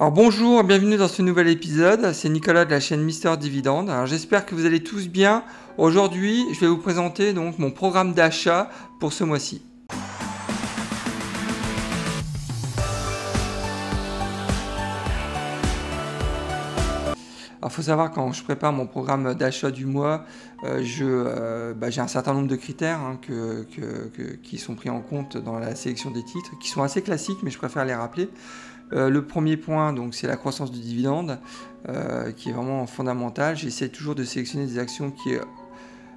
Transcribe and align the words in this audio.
Alors 0.00 0.12
bonjour, 0.12 0.62
bienvenue 0.62 0.96
dans 0.96 1.08
ce 1.08 1.22
nouvel 1.22 1.48
épisode. 1.48 2.12
C'est 2.12 2.28
Nicolas 2.28 2.64
de 2.64 2.70
la 2.70 2.78
chaîne 2.78 3.02
Mister 3.02 3.36
Dividende. 3.36 3.90
J'espère 4.04 4.46
que 4.46 4.54
vous 4.54 4.64
allez 4.64 4.80
tous 4.80 5.08
bien. 5.08 5.42
Aujourd'hui, 5.76 6.44
je 6.54 6.60
vais 6.60 6.68
vous 6.68 6.78
présenter 6.78 7.32
donc 7.32 7.58
mon 7.58 7.72
programme 7.72 8.14
d'achat 8.14 8.70
pour 9.00 9.12
ce 9.12 9.24
mois-ci. 9.24 9.60
Alors, 17.60 17.72
faut 17.72 17.82
savoir 17.82 18.12
quand 18.12 18.30
je 18.30 18.44
prépare 18.44 18.72
mon 18.72 18.86
programme 18.86 19.34
d'achat 19.34 19.72
du 19.72 19.84
mois, 19.84 20.24
euh, 20.62 20.80
euh, 21.00 21.74
bah, 21.74 21.90
j'ai 21.90 22.00
un 22.00 22.06
certain 22.06 22.34
nombre 22.34 22.46
de 22.46 22.54
critères 22.54 23.00
hein, 23.00 23.18
qui 24.44 24.58
sont 24.58 24.76
pris 24.76 24.90
en 24.90 25.00
compte 25.00 25.36
dans 25.36 25.58
la 25.58 25.74
sélection 25.74 26.12
des 26.12 26.22
titres, 26.22 26.56
qui 26.60 26.68
sont 26.68 26.84
assez 26.84 27.02
classiques, 27.02 27.38
mais 27.42 27.50
je 27.50 27.58
préfère 27.58 27.84
les 27.84 27.96
rappeler. 27.96 28.30
Euh, 28.92 29.10
le 29.10 29.24
premier 29.24 29.56
point, 29.56 29.92
donc, 29.92 30.14
c'est 30.14 30.26
la 30.26 30.36
croissance 30.36 30.70
du 30.70 30.80
dividende, 30.80 31.38
qui 32.36 32.50
est 32.50 32.52
vraiment 32.52 32.86
fondamental. 32.86 33.56
J'essaie 33.56 33.88
toujours 33.88 34.14
de 34.14 34.22
sélectionner 34.22 34.66
des 34.66 34.78
actions 34.78 35.10
qui, 35.10 35.30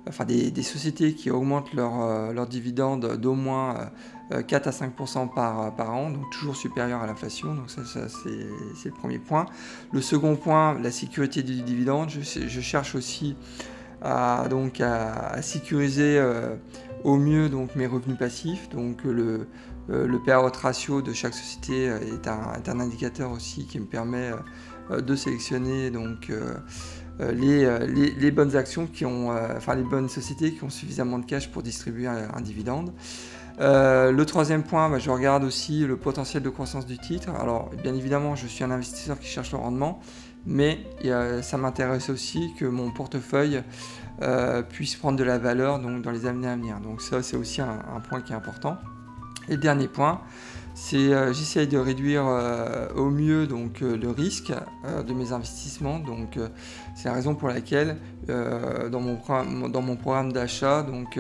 enfin 0.05 0.26
des, 0.26 0.63
sociétés 0.63 1.13
qui 1.13 1.32
augmentent 1.32 1.73
leur, 1.73 2.34
leur 2.34 2.46
dividende 2.46 3.16
d'au 3.16 3.36
moins 3.36 3.90
4 4.48 4.68
à 4.68 4.72
5% 4.72 5.34
par, 5.34 5.73
par 5.76 5.94
an, 5.94 6.10
donc 6.10 6.30
toujours 6.32 6.58
supérieur 6.58 7.02
à 7.02 7.08
l'inflation. 7.08 7.54
Donc 7.55 7.70
ça, 7.70 7.84
c'est 7.86 8.90
le 8.90 8.96
premier 8.96 9.20
point. 9.20 9.46
Le 9.94 10.02
second 10.02 10.35
point, 10.35 10.77
la 10.77 10.91
sécurité 10.91 11.41
du 11.41 11.62
dividende. 11.62 12.10
Je, 12.10 12.60
cherche 12.60 12.96
aussi 12.96 13.38
à, 14.02 14.48
donc, 14.49 14.82
sécuriser 15.41 16.20
au 17.04 17.18
mieux 17.18 17.49
mes 17.76 17.88
revenus 17.88 18.18
passifs. 18.18 18.70
Donc 18.70 19.04
le, 19.04 19.24
euh, 19.24 19.48
le 19.91 20.20
payout 20.20 20.52
ratio 20.62 21.02
de 21.02 21.13
chaque 21.13 21.34
société 21.34 21.90
euh, 21.90 21.99
est 21.99 22.70
un, 22.70 22.80
indicateur 22.80 23.32
aussi 23.32 23.66
qui 23.66 23.80
me 23.80 23.86
permet 23.86 24.32
euh, 24.91 25.02
de 25.02 25.16
sélectionner 25.16 25.91
donc, 25.91 26.32
les, 27.20 28.32
bonnes 28.32 28.55
actions 28.55 28.88
qui 28.88 29.05
ont, 29.05 29.29
enfin 29.55 29.76
les 29.76 29.84
bonnes 29.84 30.10
sociétés 30.10 30.54
qui 30.54 30.63
ont 30.63 30.70
suffisamment 30.70 31.20
de 31.20 31.26
cash 31.26 31.49
pour 31.49 31.62
distribuer 31.63 32.07
un, 32.07 32.41
dividende. 32.41 32.91
le 33.60 34.24
troisième 34.24 34.63
point, 34.63 34.90
bah, 34.90 34.99
je 34.99 35.10
regarde 35.10 35.43
aussi 35.43 35.85
le 35.85 35.98
potentiel 35.98 36.41
de 36.44 36.49
croissance 36.49 36.85
du 36.85 36.98
titre. 36.98 37.29
Alors, 37.40 37.70
bien 37.84 37.94
évidemment, 37.94 38.35
je 38.35 38.48
suis 38.48 38.63
un 38.63 38.71
investisseur 38.71 39.20
qui 39.20 39.27
cherche 39.27 39.51
le 39.51 39.60
rendement, 39.60 40.01
mais 40.46 40.79
ça 41.41 41.57
m'intéresse 41.57 42.10
aussi 42.10 42.54
que 42.60 42.66
mon 42.66 42.91
portefeuille 42.91 43.63
puisse 44.70 44.96
prendre 44.96 45.18
de 45.18 45.23
la 45.23 45.38
valeur 45.38 45.79
donc, 45.79 46.01
dans 46.01 46.12
les 46.12 46.26
années 46.26 46.48
à 46.48 46.55
venir. 46.55 46.79
Donc 46.82 47.01
ça, 47.01 47.21
c'est 47.21 47.38
aussi 47.38 47.62
un, 47.62 48.01
point 48.10 48.21
qui 48.21 48.34
est 48.34 48.35
important. 48.35 48.77
Et 49.52 49.57
dernier 49.57 49.90
point, 49.90 50.21
c'est 50.76 50.96
euh, 50.96 51.34
j'essaye 51.34 51.68
de 51.68 51.77
réduire 51.77 52.24
euh, 52.26 52.88
au 52.96 53.10
mieux 53.10 53.48
donc 53.48 53.82
euh, 53.82 53.98
le 53.98 54.10
risque 54.10 54.54
de 55.05 55.13
mes 55.13 55.34
investissements. 55.34 55.99
Donc 55.99 56.40
c'est 56.96 57.10
la 57.10 57.13
raison 57.13 57.35
pour 57.35 57.49
laquelle 57.49 57.98
dans 58.27 59.02
mon, 59.02 59.68
dans 59.68 59.82
mon 59.82 59.96
programme 59.98 60.32
d'achat 60.32 60.84
donc 60.84 61.20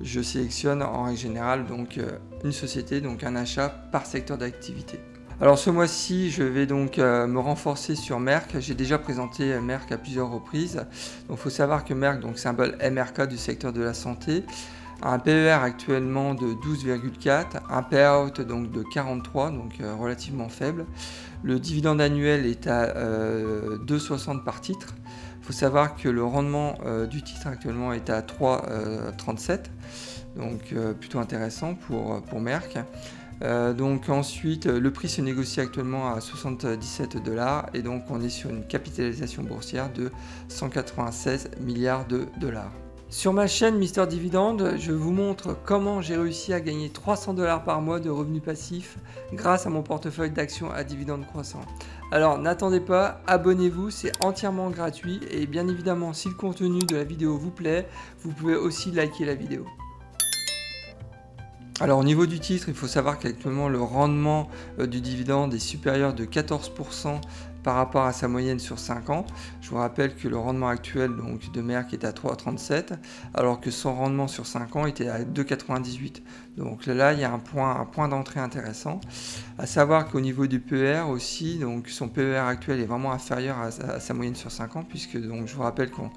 je 0.00 0.20
sélectionne 0.20 0.82
en 0.82 1.04
règle 1.04 1.18
générale 1.18 1.66
donc 1.66 1.98
une 2.44 2.52
société 2.52 3.00
donc 3.00 3.24
un 3.24 3.34
achat 3.34 3.68
par 3.68 4.06
secteur 4.06 4.38
d'activité. 4.38 5.00
Alors 5.40 5.58
ce 5.58 5.70
mois-ci, 5.70 6.30
je 6.30 6.44
vais 6.44 6.66
donc 6.66 6.98
me 6.98 7.38
renforcer 7.38 7.96
sur 7.96 8.20
Merck. 8.20 8.60
J'ai 8.60 8.74
déjà 8.74 8.98
présenté 8.98 9.58
Merck 9.58 9.90
à 9.90 9.98
plusieurs 9.98 10.30
reprises. 10.30 10.76
Donc 11.28 11.38
il 11.38 11.42
faut 11.42 11.50
savoir 11.50 11.84
que 11.84 11.92
Merck, 11.92 12.20
donc 12.20 12.38
symbole 12.38 12.76
MRK 12.80 13.26
du 13.26 13.36
secteur 13.36 13.72
de 13.72 13.82
la 13.82 13.94
santé, 13.94 14.44
un 15.02 15.18
PER 15.18 15.58
actuellement 15.62 16.34
de 16.34 16.54
12,4, 16.54 17.60
un 17.68 17.82
payout 17.82 18.42
donc 18.42 18.70
de 18.70 18.82
43, 18.82 19.50
donc 19.50 19.80
euh, 19.80 19.94
relativement 19.94 20.48
faible. 20.48 20.86
Le 21.42 21.58
dividende 21.58 22.00
annuel 22.00 22.46
est 22.46 22.66
à 22.66 22.86
2,60 22.86 22.94
euh, 22.94 24.38
par 24.40 24.60
titre. 24.60 24.94
Il 25.40 25.46
faut 25.46 25.52
savoir 25.52 25.96
que 25.96 26.08
le 26.08 26.24
rendement 26.24 26.78
euh, 26.86 27.06
du 27.06 27.22
titre 27.22 27.46
actuellement 27.46 27.92
est 27.92 28.08
à 28.08 28.22
3,37, 28.22 29.64
donc 30.36 30.74
plutôt 30.98 31.18
intéressant 31.18 31.74
pour, 31.74 32.22
pour 32.22 32.40
Merck. 32.40 32.78
donc 33.76 34.08
ensuite, 34.08 34.66
le 34.66 34.90
prix 34.90 35.08
se 35.08 35.20
négocie 35.20 35.60
actuellement 35.60 36.14
à 36.14 36.20
77 36.20 37.22
dollars 37.22 37.66
et 37.74 37.82
donc 37.82 38.04
on 38.10 38.22
est 38.22 38.30
sur 38.30 38.50
une 38.50 38.66
capitalisation 38.66 39.42
boursière 39.42 39.92
de 39.92 40.10
196 40.48 41.50
milliards 41.60 42.06
de 42.06 42.26
dollars. 42.40 42.72
Sur 43.10 43.32
ma 43.32 43.46
chaîne 43.46 43.76
Mister 43.76 44.06
Dividende, 44.06 44.74
je 44.78 44.90
vous 44.90 45.12
montre 45.12 45.56
comment 45.64 46.00
j'ai 46.00 46.16
réussi 46.16 46.52
à 46.52 46.60
gagner 46.60 46.90
300 46.90 47.34
dollars 47.34 47.62
par 47.62 47.80
mois 47.80 48.00
de 48.00 48.10
revenus 48.10 48.42
passifs 48.42 48.98
grâce 49.32 49.66
à 49.66 49.70
mon 49.70 49.82
portefeuille 49.82 50.30
d'actions 50.30 50.70
à 50.72 50.82
dividendes 50.82 51.26
croissants. 51.26 51.64
Alors 52.10 52.38
n'attendez 52.38 52.80
pas, 52.80 53.20
abonnez-vous, 53.26 53.90
c'est 53.90 54.12
entièrement 54.24 54.70
gratuit 54.70 55.20
et 55.30 55.46
bien 55.46 55.68
évidemment 55.68 56.12
si 56.12 56.28
le 56.28 56.34
contenu 56.34 56.80
de 56.80 56.96
la 56.96 57.04
vidéo 57.04 57.36
vous 57.36 57.50
plaît, 57.50 57.86
vous 58.22 58.32
pouvez 58.32 58.56
aussi 58.56 58.90
liker 58.90 59.24
la 59.24 59.34
vidéo. 59.34 59.64
Alors 61.80 61.98
au 61.98 62.04
niveau 62.04 62.26
du 62.26 62.38
titre, 62.38 62.68
il 62.68 62.74
faut 62.74 62.86
savoir 62.86 63.18
qu'actuellement 63.18 63.68
le 63.68 63.80
rendement 63.80 64.48
euh, 64.78 64.86
du 64.86 65.00
dividende 65.00 65.52
est 65.54 65.58
supérieur 65.58 66.14
de 66.14 66.24
14% 66.24 67.20
par 67.64 67.76
rapport 67.76 68.04
à 68.04 68.12
sa 68.12 68.28
moyenne 68.28 68.60
sur 68.60 68.78
5 68.78 69.10
ans. 69.10 69.26
Je 69.60 69.70
vous 69.70 69.78
rappelle 69.78 70.14
que 70.14 70.28
le 70.28 70.36
rendement 70.36 70.68
actuel 70.68 71.10
de 71.52 71.60
Merck 71.62 71.94
est 71.94 72.04
à 72.04 72.12
3,37 72.12 72.98
alors 73.32 73.60
que 73.60 73.70
son 73.70 73.94
rendement 73.94 74.28
sur 74.28 74.46
5 74.46 74.76
ans 74.76 74.86
était 74.86 75.08
à 75.08 75.24
2,98. 75.24 76.20
Donc 76.56 76.86
là, 76.86 77.12
il 77.14 77.18
y 77.18 77.24
a 77.24 77.32
un 77.32 77.38
point, 77.40 78.08
d'entrée 78.08 78.38
intéressant. 78.38 79.00
À 79.58 79.66
savoir 79.66 80.08
qu'au 80.08 80.20
niveau 80.20 80.46
du 80.46 80.60
PER 80.60 81.02
aussi, 81.08 81.58
donc 81.58 81.88
son 81.88 82.08
PER 82.08 82.36
actuel 82.36 82.80
est 82.80 82.84
vraiment 82.84 83.12
inférieur 83.12 83.56
à, 83.58 83.70
sa 83.98 84.14
moyenne 84.14 84.36
sur 84.36 84.52
5 84.52 84.76
ans, 84.76 84.84
puisque 84.88 85.20
je 85.20 85.54
vous 85.54 85.62
rappelle 85.62 85.90
qu'on 85.90 86.10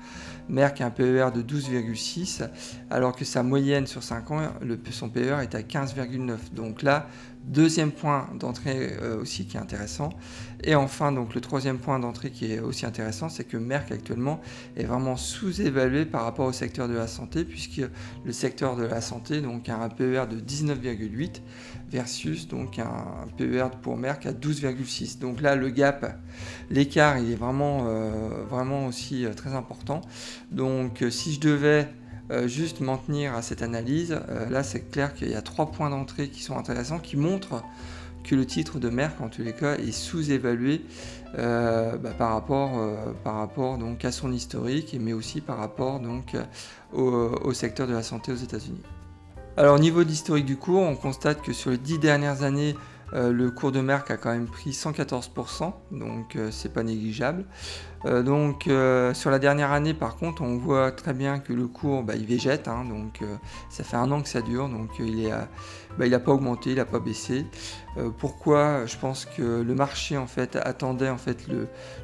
Merck 0.50 0.82
a 0.82 0.86
un 0.86 0.92
PER 0.92 1.30
de 1.34 1.42
12,6, 1.42 2.48
alors 2.92 3.16
que 3.16 3.26
sa 3.26 3.42
moyenne 3.42 3.88
sur 3.88 4.04
5 4.04 4.32
ans, 4.32 4.42
le, 4.62 4.80
son 4.92 5.10
PER 5.10 5.38
est 5.42 5.56
à 5.56 5.62
15,9. 5.62 6.54
Donc 6.54 6.84
là, 6.84 7.08
Deuxième 7.48 7.94
point 7.94 8.28
d'entrée 8.38 8.98
euh, 9.02 9.22
aussi 9.22 9.46
qui 9.46 9.56
est 9.56 9.60
intéressant. 9.60 10.10
Et 10.64 10.76
enfin, 10.76 11.12
donc 11.12 11.36
le 11.36 11.42
troisième 11.42 11.78
point 11.78 12.00
d'entrée 12.00 12.32
qui 12.32 12.52
est 12.52 12.60
aussi 12.60 12.86
intéressant, 12.86 13.30
c'est 13.30 13.44
que 13.44 13.58
Merck 13.58 13.92
actuellement 13.92 14.42
est 14.76 14.86
vraiment 14.86 15.16
sous-évalué 15.16 16.06
par 16.06 16.24
rapport 16.24 16.48
au 16.48 16.52
secteur 16.52 16.88
de 16.88 16.96
la 16.96 17.08
santé, 17.08 17.46
puisque 17.46 17.82
le 18.26 18.32
secteur 18.32 18.76
de 18.76 18.84
la 18.84 19.02
santé 19.02 19.42
donc, 19.42 19.70
a 19.70 19.78
un 19.78 19.90
PER 19.90 20.26
de 20.30 20.40
19,8 20.40 21.42
versus 21.90 22.48
donc 22.48 22.80
un 22.80 23.28
PER 23.38 23.68
pour 23.82 23.98
Merck 23.98 24.26
à 24.26 24.34
12,6. 24.34 25.20
Donc 25.20 25.42
là, 25.42 25.56
le 25.56 25.70
gap, 25.70 26.20
l'écart, 26.70 27.20
il 27.20 27.32
est 27.32 27.36
vraiment, 27.36 27.86
euh, 27.88 28.44
vraiment 28.50 28.88
aussi 28.88 29.26
euh, 29.26 29.34
très 29.34 29.54
important. 29.54 30.02
Donc 30.52 31.04
si 31.10 31.34
je 31.34 31.40
devais 31.40 31.88
euh, 32.30 32.46
juste 32.46 32.82
maintenir 32.82 33.34
à 33.36 33.42
cette 33.42 33.62
analyse, 33.62 34.20
euh, 34.28 34.50
là 34.50 34.62
c'est 34.62 34.92
clair 34.92 35.14
qu'il 35.14 35.30
y 35.30 35.36
a 35.36 35.42
trois 35.42 35.72
points 35.72 35.90
d'entrée 35.90 36.28
qui 36.28 36.44
sont 36.44 36.58
intéressants, 36.58 37.00
qui 37.00 37.16
montrent 37.16 37.64
le 38.36 38.46
titre 38.46 38.80
de 38.80 38.90
Merck 38.90 39.22
en 39.22 39.30
tous 39.30 39.42
les 39.42 39.54
cas 39.54 39.76
est 39.76 39.92
sous-évalué 39.92 40.82
euh, 41.38 41.98
bah, 41.98 42.12
par 42.18 42.32
rapport, 42.32 42.72
par 43.24 43.36
rapport 43.36 43.78
donc, 43.78 44.06
à 44.06 44.12
son 44.12 44.32
historique, 44.32 44.96
mais 45.00 45.14
aussi 45.14 45.42
par 45.42 45.58
rapport 45.58 46.00
donc, 46.00 46.36
au, 46.94 47.54
secteur 47.54 47.88
de 47.88 47.94
la 47.94 48.04
santé 48.04 48.32
aux 48.32 48.36
États-Unis. 48.36 48.84
Alors 49.56 49.76
au 49.76 49.80
niveau 49.80 50.04
d'historique 50.04 50.46
du 50.46 50.58
cours, 50.58 50.82
on 50.82 50.96
constate 50.96 51.42
que 51.42 51.54
sur 51.54 51.72
les 51.72 51.78
dix 51.78 51.98
dernières 51.98 52.44
années, 52.44 52.76
euh, 53.14 53.32
le 53.32 53.52
cours 53.52 53.72
de 53.72 53.80
Merck 53.80 54.12
a 54.12 54.18
quand 54.18 54.32
même 54.32 54.48
pris 54.48 54.72
114%, 54.72 55.74
donc 55.92 56.36
euh, 56.36 56.50
c'est 56.52 56.74
pas 56.74 56.84
négligeable. 56.84 57.46
Euh, 58.06 58.22
donc 58.22 58.70
sur 59.16 59.32
la 59.32 59.40
dernière 59.40 59.72
année, 59.72 59.94
par 59.94 60.18
contre, 60.18 60.42
on 60.42 60.58
voit 60.58 60.92
très 60.92 61.14
bien 61.14 61.40
que 61.40 61.54
le 61.54 61.68
cours, 61.68 62.04
bah, 62.04 62.16
il 62.16 62.26
végète, 62.26 62.68
hein, 62.68 62.86
donc 62.86 63.22
ça 63.70 63.84
fait 63.84 63.98
un 63.98 64.12
an 64.12 64.22
que 64.22 64.30
ça 64.30 64.42
dure, 64.42 64.70
donc 64.70 64.90
il 65.00 65.28
n'a 65.28 65.48
bah, 65.98 66.20
pas 66.20 66.32
augmenté, 66.32 66.72
il 66.72 66.76
n'a 66.76 66.86
pas 66.86 67.00
baissé. 67.00 67.46
pourquoi? 68.20 68.86
Je 68.86 68.98
pense 68.98 69.26
que 69.26 69.62
le 69.62 69.76
marché 69.76 70.18
en 70.18 70.28
fait 70.28 70.56
attendait 70.58 71.10
en 71.10 71.18
fait 71.18 71.48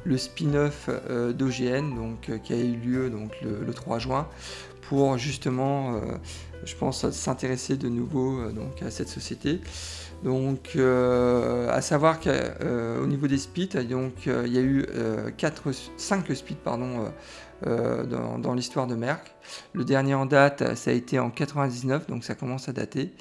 le, 0.04 0.18
spin-off 0.18 0.88
d'OGN, 1.08 1.94
donc 1.94 2.30
qui 2.42 2.52
a 2.52 2.56
eu 2.56 2.76
lieu 2.76 3.12
le, 3.42 3.72
3 3.72 3.98
juin, 3.98 4.28
pour 4.82 5.16
justement, 5.16 6.00
je 6.64 6.74
pense, 6.74 7.08
s'intéresser 7.10 7.76
de 7.76 7.88
nouveau 7.88 8.50
donc 8.50 8.82
à 8.82 8.90
cette 8.90 9.08
société. 9.08 9.60
Donc, 10.24 10.72
euh, 10.76 11.68
à 11.70 11.82
savoir 11.82 12.18
qu'au 12.18 12.30
euh, 12.30 13.06
niveau 13.06 13.26
des 13.26 13.36
speeds, 13.36 13.76
donc, 13.84 14.26
euh, 14.26 14.44
il 14.46 14.54
y 14.54 14.58
a 14.58 14.62
eu 14.62 14.86
4, 15.36 15.70
5 15.98 16.34
speeds 16.34 16.56
pardon, 16.64 17.12
dans, 17.62 18.54
l'histoire 18.54 18.86
de 18.86 18.94
Merck. 18.94 19.34
Le 19.74 19.84
dernier 19.84 20.14
en 20.14 20.24
date, 20.24 20.74
ça 20.76 20.90
a 20.90 20.94
été 20.94 21.18
en 21.18 21.30
99, 21.30 22.06
donc 22.08 22.24
ça 22.24 22.34
commence 22.34 22.70
à 22.70 22.72
dater. 22.72 23.12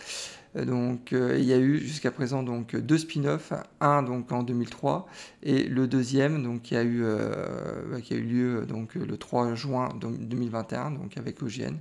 Donc, 0.55 1.11
il 1.13 1.43
y 1.43 1.51
a 1.51 1.57
eu 1.57 1.79
jusqu'à 1.79 2.11
présent 2.11 2.43
donc 2.43 2.75
deux 2.75 2.99
spin-offs, 2.99 3.53
un 3.81 4.03
donc 4.03 4.31
en 4.31 4.43
2003 4.43 5.07
et 5.41 5.63
le 5.63 5.87
deuxième 5.87 6.43
donc 6.43 6.61
qui 6.61 6.75
a 6.75 6.83
eu 6.83 7.03
qui 8.03 8.13
a 8.13 8.17
eu 8.17 8.21
lieu 8.21 8.65
donc 8.67 8.93
le 8.93 9.17
3 9.17 9.55
juin 9.55 9.89
2021 9.99 10.91
donc 10.91 11.17
avec 11.17 11.41
OGN. 11.41 11.75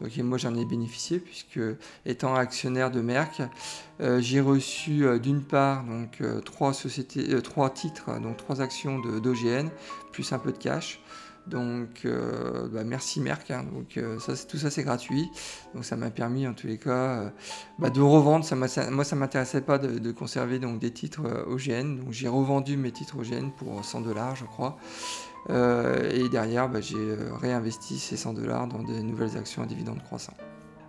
Donc 0.00 0.16
moi 0.18 0.38
j'en 0.38 0.54
ai 0.54 0.64
bénéficié 0.64 1.18
puisque 1.18 1.58
étant 2.06 2.36
actionnaire 2.36 2.92
de 2.92 3.00
Merck, 3.00 3.42
j'ai 4.18 4.40
reçu 4.40 5.04
d'une 5.20 5.42
part 5.42 5.84
donc 5.84 6.22
trois 6.44 6.72
sociétés, 6.72 7.42
trois 7.42 7.70
titres 7.70 8.20
donc 8.20 8.36
trois 8.36 8.60
actions 8.60 9.00
d'OGN 9.00 9.70
plus 10.12 10.32
un 10.32 10.38
peu 10.38 10.52
de 10.52 10.58
cash. 10.58 11.00
Donc, 11.46 12.02
euh, 12.04 12.68
bah, 12.68 12.84
merci 12.84 13.20
Merck. 13.20 13.50
Hein. 13.50 13.64
donc, 13.72 13.96
euh, 13.96 14.18
tout 14.48 14.56
ça, 14.56 14.70
c'est 14.70 14.82
gratuit. 14.82 15.30
Donc, 15.74 15.84
ça 15.84 15.96
m'a 15.96 16.10
permis, 16.10 16.46
en 16.46 16.54
tous 16.54 16.66
les 16.66 16.78
cas, 16.78 16.90
euh, 16.90 17.30
bah, 17.78 17.90
de 17.90 18.00
revendre. 18.00 18.46
Moi, 18.54 19.04
ça 19.04 19.16
m'intéressait 19.16 19.60
pas 19.60 19.78
de, 19.78 20.12
conserver 20.12 20.58
donc, 20.58 20.78
des 20.78 20.90
titres 20.90 21.44
OGN. 21.46 21.96
Donc, 21.96 22.12
j'ai 22.12 22.28
revendu 22.28 22.76
mes 22.76 22.92
titres 22.92 23.18
OGN 23.18 23.50
pour 23.50 23.84
100 23.84 24.00
dollars, 24.02 24.36
je 24.36 24.44
crois. 24.44 24.78
et 25.50 26.28
derrière, 26.30 26.68
bah, 26.68 26.80
j'ai 26.80 27.16
réinvesti 27.40 27.98
ces 27.98 28.16
100 28.16 28.34
dollars 28.34 28.66
dans 28.66 28.82
de 28.82 28.94
nouvelles 29.00 29.36
actions 29.36 29.62
à 29.62 29.66
dividendes 29.66 30.02
croissants. 30.02 30.36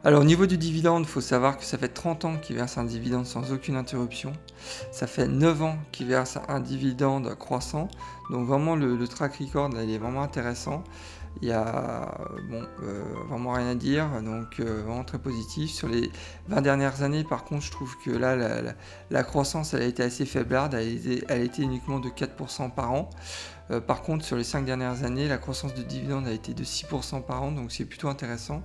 Alors 0.06 0.22
au 0.22 0.24
niveau 0.24 0.46
du 0.46 0.60
dividende, 0.60 1.02
il 1.02 1.10
faut 1.10 1.20
savoir 1.20 1.58
que 1.58 1.66
ça 1.66 1.80
fait 1.80 1.88
30 1.88 2.26
ans 2.26 2.38
qu'il 2.38 2.56
verse 2.56 2.78
un 2.78 2.84
dividende 2.84 3.26
sans 3.26 3.52
aucune 3.52 3.76
interruption. 3.76 4.34
Ça 4.92 5.08
fait 5.08 5.28
9 5.28 5.64
ans 5.64 5.78
qu'il 5.92 6.06
verse 6.06 6.38
un 6.48 6.60
dividende 6.60 7.34
croissant. 7.34 7.88
Donc 8.30 8.46
vraiment 8.46 8.76
le, 8.76 9.04
track 9.08 9.38
record 9.38 9.72
il 9.82 9.90
est 9.90 9.98
vraiment 9.98 10.22
intéressant. 10.22 10.84
Il 11.42 11.48
y 11.48 11.52
a 11.52 12.20
euh, 12.84 13.04
vraiment 13.28 13.54
rien 13.54 13.70
à 13.70 13.74
dire, 13.74 14.08
donc 14.22 14.60
euh, 14.60 14.84
vraiment 14.86 15.04
très 15.04 15.18
positif. 15.18 15.72
Sur 15.72 15.88
les 15.88 16.12
20 16.50 16.62
dernières 16.62 17.02
années, 17.02 17.24
par 17.24 17.44
contre, 17.44 17.64
je 17.64 17.72
trouve 17.72 17.98
que 18.06 18.12
là, 18.12 18.62
la, 19.10 19.24
croissance, 19.24 19.74
elle 19.74 19.82
a 19.82 19.86
été 19.86 20.04
assez 20.04 20.28
faiblarde, 20.28 20.76
elle, 20.76 21.26
a 21.30 21.38
été 21.38 21.64
uniquement 21.64 22.00
de 22.00 22.10
4% 22.10 22.70
par 22.72 22.92
an. 22.94 23.10
Euh, 23.72 23.82
par 23.82 24.04
contre, 24.04 24.24
sur 24.24 24.38
les 24.38 24.44
5 24.44 24.66
dernières 24.66 25.04
années, 25.04 25.28
la 25.28 25.40
croissance 25.40 25.74
de 25.74 25.82
dividende 25.82 26.28
a 26.28 26.32
été 26.32 26.54
de 26.54 26.64
6% 26.64 27.24
par 27.24 27.42
an, 27.42 27.52
donc 27.52 27.72
c'est 27.72 27.86
plutôt 27.86 28.08
intéressant. 28.08 28.64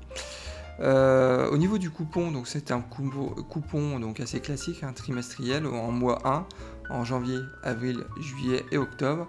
Euh, 0.80 1.50
au 1.50 1.58
niveau 1.58 1.78
du 1.78 1.90
coupon, 1.90 2.30
donc 2.30 2.48
c'est 2.48 2.70
un 2.70 2.80
coupon 2.80 4.00
donc 4.00 4.20
assez 4.20 4.40
classique, 4.40 4.82
hein, 4.82 4.92
trimestriel 4.94 5.66
en 5.66 5.90
mois 5.90 6.20
1, 6.24 6.46
en 6.90 7.04
janvier, 7.04 7.38
avril, 7.62 8.04
juillet 8.18 8.64
et 8.72 8.78
octobre. 8.78 9.28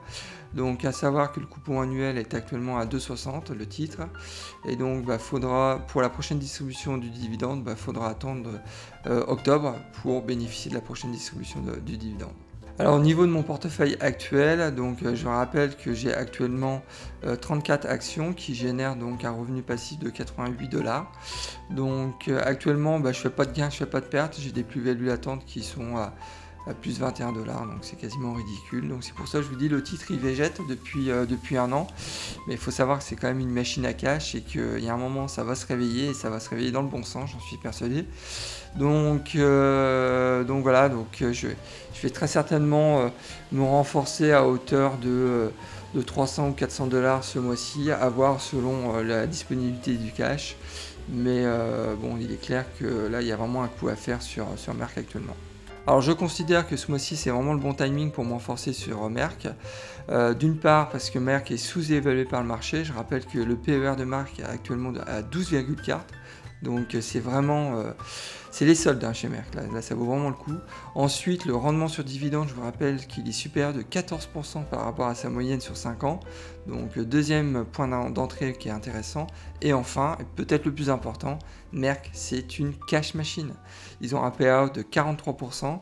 Donc 0.54 0.84
à 0.86 0.92
savoir 0.92 1.32
que 1.32 1.40
le 1.40 1.46
coupon 1.46 1.82
annuel 1.82 2.18
est 2.18 2.34
actuellement 2.34 2.78
à 2.78 2.86
2,60 2.86 3.54
le 3.54 3.66
titre. 3.66 4.02
Et 4.66 4.76
donc 4.76 5.06
bah, 5.06 5.18
faudra 5.18 5.80
pour 5.88 6.02
la 6.02 6.10
prochaine 6.10 6.40
distribution 6.40 6.98
du 6.98 7.10
dividende, 7.10 7.64
bah, 7.64 7.76
faudra 7.76 8.10
attendre 8.10 8.50
euh, 9.08 9.24
octobre 9.28 9.76
pour 10.02 10.22
bénéficier 10.22 10.70
de 10.70 10.76
la 10.76 10.82
prochaine 10.82 11.12
distribution 11.12 11.62
du 11.86 11.98
dividende. 11.98 12.32
Alors 12.82 12.96
au 12.96 13.00
niveau 13.00 13.28
de 13.28 13.32
mon 13.32 13.44
portefeuille 13.44 13.96
actuel, 14.00 14.74
donc 14.74 15.04
euh, 15.04 15.14
je 15.14 15.28
rappelle 15.28 15.78
que 15.78 15.94
j'ai 15.94 16.12
actuellement 16.12 16.82
34 17.40 17.86
euh, 17.86 17.90
actions 17.92 18.34
qui 18.34 18.56
génèrent 18.56 18.96
donc 18.96 19.24
un 19.24 19.30
revenu 19.30 19.62
passif 19.62 20.00
de 20.00 20.10
88 20.10 20.68
dollars. 20.68 21.12
Donc 21.70 22.28
euh, 22.28 22.42
actuellement, 22.44 23.00
bah, 23.00 23.12
je 23.12 23.20
fais 23.20 23.30
pas 23.30 23.46
de 23.46 23.52
gains, 23.52 23.70
je 23.70 23.78
fais 23.78 23.86
pas 23.86 24.02
de 24.02 24.08
pertes, 24.08 24.38
j'ai 24.40 24.52
des 24.52 24.64
plus-values 24.64 25.06
latentes 25.06 25.46
qui 25.46 25.62
sont 25.62 25.96
à 25.96 26.16
à 26.68 26.74
plus 26.74 27.00
21 27.00 27.32
dollars, 27.32 27.66
donc 27.66 27.80
c'est 27.82 27.96
quasiment 27.96 28.34
ridicule. 28.34 28.88
Donc 28.88 29.04
c'est 29.04 29.14
pour 29.14 29.28
ça 29.28 29.40
que 29.40 29.46
je 29.46 29.50
vous 29.50 29.56
dis 29.56 29.70
le 29.70 29.82
titre 29.82 30.06
il 30.12 30.20
végète 30.20 30.62
depuis, 30.68 31.10
euh, 31.10 31.26
depuis 31.26 31.58
un 31.58 31.72
an, 31.72 31.88
mais 32.48 32.54
il 32.54 32.60
faut 32.60 32.72
savoir 32.72 33.00
que 33.00 33.04
c'est 33.04 33.16
quand 33.16 33.28
même 33.28 33.40
une 33.40 33.52
machine 33.52 33.86
à 33.86 33.94
cash 33.94 34.36
et 34.36 34.42
qu'il 34.42 34.80
y 34.80 34.90
a 34.90 34.94
un 34.94 34.98
moment 34.98 35.28
ça 35.28 35.44
va 35.44 35.56
se 35.56 35.66
réveiller 35.66 36.10
et 36.10 36.14
ça 36.14 36.30
va 36.30 36.40
se 36.40 36.50
réveiller 36.50 36.72
dans 36.72 36.82
le 36.82 36.88
bon 36.88 37.04
sens, 37.04 37.32
j'en 37.32 37.40
suis 37.40 37.58
persuadé. 37.58 38.06
Donc, 38.76 39.36
euh, 39.36 40.44
donc 40.44 40.64
voilà, 40.64 40.88
donc 40.88 41.22
euh, 41.22 41.34
je, 41.34 41.48
je, 41.94 42.02
vais 42.02 42.10
très 42.10 42.28
certainement 42.28 43.12
me 43.52 43.64
renforcer 43.64 44.32
à 44.32 44.48
hauteur 44.48 44.98
de, 44.98 45.52
de 45.94 46.02
300 46.02 46.50
ou 46.50 46.54
400 46.54 46.88
dollars 46.88 47.24
ce 47.24 47.40
mois-ci, 47.40 47.92
à 47.92 48.08
voir 48.10 48.40
selon 48.40 49.02
la 49.02 49.28
disponibilité 49.28 49.96
du 49.96 50.12
cash. 50.12 50.56
Mais 51.10 51.44
bon, 52.00 52.18
il 52.20 52.32
est 52.32 52.42
clair 52.42 52.66
que 52.80 53.08
là 53.08 53.22
il 53.22 53.28
y 53.28 53.32
a 53.32 53.36
vraiment 53.36 53.64
un 53.64 53.68
coup 53.68 53.90
à 53.90 53.96
faire 53.96 54.22
sur, 54.22 54.48
sur 54.56 54.74
Merck 54.74 54.98
actuellement. 54.98 55.36
Alors 55.88 56.02
je 56.02 56.12
considère 56.12 56.68
que 56.68 56.78
ce 56.78 56.90
mois-ci 56.90 57.16
c'est 57.16 57.32
vraiment 57.32 57.54
le 57.54 57.60
bon 57.60 57.74
timing 57.74 58.12
pour 58.12 58.24
m'enforcer 58.24 58.72
sur 58.72 59.10
Merck. 59.10 59.48
Euh, 60.10 60.34
d'une 60.34 60.58
part 60.58 60.90
parce 60.90 61.10
que 61.10 61.18
Merck 61.18 61.52
est 61.52 61.58
sous-évalué 61.58 62.26
par 62.26 62.42
le 62.42 62.48
marché. 62.48 62.84
Je 62.86 62.94
rappelle 62.94 63.26
que 63.26 63.40
le 63.40 63.56
PER 63.56 63.94
de 63.98 64.04
Merck 64.04 64.40
est 64.40 64.44
actuellement 64.44 64.94
à 65.08 65.22
12,4. 65.22 66.00
Donc 66.62 66.96
c'est 67.02 67.20
vraiment... 67.20 67.78
Euh, 67.78 67.92
c'est 68.52 68.66
les 68.66 68.76
soldes 68.76 69.04
hein, 69.04 69.14
chez 69.14 69.30
Merck, 69.30 69.56
là, 69.56 69.82
ça 69.82 69.96
vaut 69.96 70.06
vraiment 70.06 70.30
le 70.30 70.36
coup. 70.36 70.54
Ensuite, 70.94 71.46
le 71.46 71.56
rendement 71.56 71.88
sur 71.88 72.04
dividende, 72.04 72.50
je 72.50 72.54
vous 72.54 72.64
rappelle 72.64 73.08
qu'il 73.08 73.28
est 73.28 73.32
supérieur 73.32 73.74
de 73.74 73.82
14% 73.82 74.66
par 74.66 74.84
rapport 74.84 75.08
à 75.08 75.16
sa 75.16 75.30
moyenne 75.30 75.62
sur 75.62 75.78
5 75.78 76.04
ans. 76.04 76.20
Donc 76.68 77.00
deuxième 77.00 77.66
point 77.66 77.88
d'entrée 78.10 78.54
qui 78.54 78.68
est 78.68 78.72
intéressant. 78.72 79.28
Et 79.62 79.74
enfin, 79.74 80.18
peut-être 80.36 80.66
le 80.66 80.74
plus 80.74 80.90
important, 80.90 81.40
Merck, 81.72 82.10
c'est 82.14 82.60
une 82.60 82.74
cash 82.88 83.14
machine. 83.14 83.54
Ils 84.02 84.16
ont 84.16 84.24
un 84.24 84.32
payout 84.32 84.70
de 84.70 84.82
43%. 84.82 85.80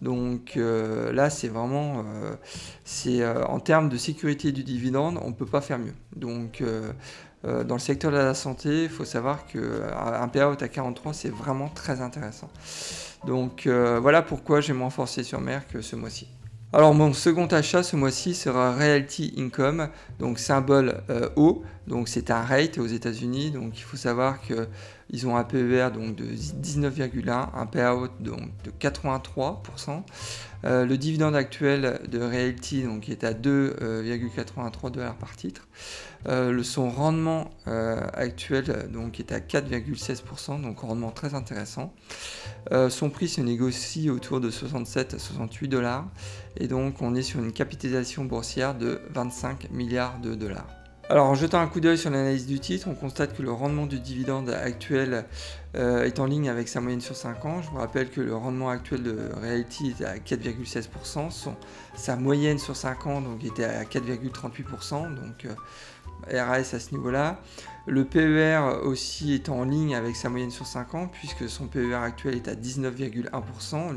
Donc 0.00 0.56
euh, 0.56 1.12
là, 1.12 1.30
c'est 1.30 1.48
vraiment... 1.48 2.04
Euh, 2.04 2.34
euh, 3.06 3.44
en 3.44 3.60
termes 3.60 3.88
de 3.88 3.96
sécurité 3.96 4.52
du 4.52 4.64
dividende, 4.64 5.18
on 5.22 5.28
ne 5.28 5.34
peut 5.34 5.46
pas 5.46 5.60
faire 5.60 5.78
mieux. 5.78 5.94
Donc 6.16 6.62
euh, 7.44 7.62
dans 7.62 7.76
le 7.76 7.80
secteur 7.80 8.10
de 8.10 8.16
la 8.16 8.34
santé, 8.34 8.84
il 8.84 8.88
faut 8.88 9.04
savoir 9.04 9.46
qu'un 9.46 9.60
euh, 9.60 10.26
payout 10.26 10.60
à 10.60 10.68
43, 10.68 11.12
c'est 11.12 11.28
vraiment 11.28 11.68
très 11.68 12.00
intéressant. 12.00 12.50
Donc 13.26 13.66
euh, 13.66 14.00
voilà 14.00 14.22
pourquoi 14.22 14.60
j'ai 14.60 14.72
moins 14.72 14.90
forcé 14.90 15.22
sur 15.22 15.40
Merck 15.40 15.80
ce 15.80 15.96
mois-ci. 15.96 16.28
Alors 16.72 16.94
mon 16.94 17.12
second 17.12 17.46
achat 17.46 17.82
ce 17.82 17.96
mois-ci 17.96 18.34
sera 18.34 18.72
Realty 18.74 19.34
Income, 19.38 19.88
donc 20.18 20.38
symbole 20.38 21.00
O, 21.36 21.62
donc 21.86 22.08
c'est 22.08 22.30
un 22.30 22.42
rate 22.42 22.76
aux 22.76 22.86
États-Unis, 22.86 23.52
donc 23.52 23.78
il 23.78 23.82
faut 23.82 23.96
savoir 23.96 24.38
qu'ils 25.10 25.26
ont 25.26 25.36
un 25.36 25.44
PER 25.44 25.90
donc 25.92 26.16
de 26.16 26.24
19,1, 26.24 27.48
un 27.54 27.66
payout 27.66 28.08
de 28.20 28.32
83%. 28.80 30.02
le 30.64 30.96
dividende 30.96 31.34
actuel 31.34 32.00
de 32.10 32.20
Realty 32.20 32.82
donc 32.82 33.08
est 33.08 33.24
à 33.24 33.32
2,83 33.32 34.90
dollars 34.90 35.16
par 35.16 35.36
titre. 35.36 35.66
Euh, 36.26 36.62
son 36.62 36.90
rendement 36.90 37.50
euh, 37.68 38.00
actuel 38.12 38.64
est 39.18 39.32
à 39.32 39.38
4,16%, 39.38 40.60
donc 40.60 40.80
rendement 40.80 41.10
très 41.10 41.34
intéressant. 41.34 41.92
Euh, 42.72 42.90
son 42.90 43.08
prix 43.10 43.28
se 43.28 43.40
négocie 43.40 44.10
autour 44.10 44.40
de 44.40 44.50
67 44.50 45.14
à 45.14 45.18
68 45.18 45.68
dollars, 45.68 46.06
et 46.56 46.66
donc 46.66 47.00
on 47.02 47.14
est 47.14 47.22
sur 47.22 47.40
une 47.40 47.52
capitalisation 47.52 48.24
boursière 48.24 48.74
de 48.74 49.00
25 49.10 49.70
milliards 49.70 50.18
de 50.20 50.34
dollars. 50.34 50.77
Alors 51.10 51.26
en 51.26 51.34
jetant 51.34 51.60
un 51.60 51.66
coup 51.68 51.80
d'œil 51.80 51.96
sur 51.96 52.10
l'analyse 52.10 52.46
du 52.46 52.60
titre, 52.60 52.86
on 52.90 52.94
constate 52.94 53.34
que 53.34 53.42
le 53.42 53.50
rendement 53.50 53.86
du 53.86 53.98
dividende 53.98 54.50
actuel 54.50 55.24
est 55.74 56.18
en 56.18 56.26
ligne 56.26 56.50
avec 56.50 56.68
sa 56.68 56.82
moyenne 56.82 57.00
sur 57.00 57.16
5 57.16 57.44
ans. 57.46 57.62
Je 57.62 57.70
vous 57.70 57.78
rappelle 57.78 58.10
que 58.10 58.20
le 58.20 58.34
rendement 58.34 58.68
actuel 58.68 59.02
de 59.02 59.16
Realty 59.40 59.94
est 59.98 60.04
à 60.04 60.16
4,16%, 60.18 61.30
sa 61.94 62.16
moyenne 62.16 62.58
sur 62.58 62.76
5 62.76 63.06
ans 63.06 63.20
donc, 63.22 63.42
était 63.42 63.64
à 63.64 63.84
4,38%, 63.84 65.14
donc 65.14 65.46
RAS 66.30 66.74
à 66.74 66.78
ce 66.78 66.90
niveau-là. 66.92 67.40
Le 67.86 68.04
PER 68.04 68.82
aussi 68.84 69.32
est 69.32 69.48
en 69.48 69.64
ligne 69.64 69.94
avec 69.94 70.14
sa 70.14 70.28
moyenne 70.28 70.50
sur 70.50 70.66
5 70.66 70.94
ans, 70.94 71.08
puisque 71.08 71.48
son 71.48 71.68
PER 71.68 71.94
actuel 71.94 72.34
est 72.34 72.48
à 72.48 72.54
19,1%. 72.54 73.96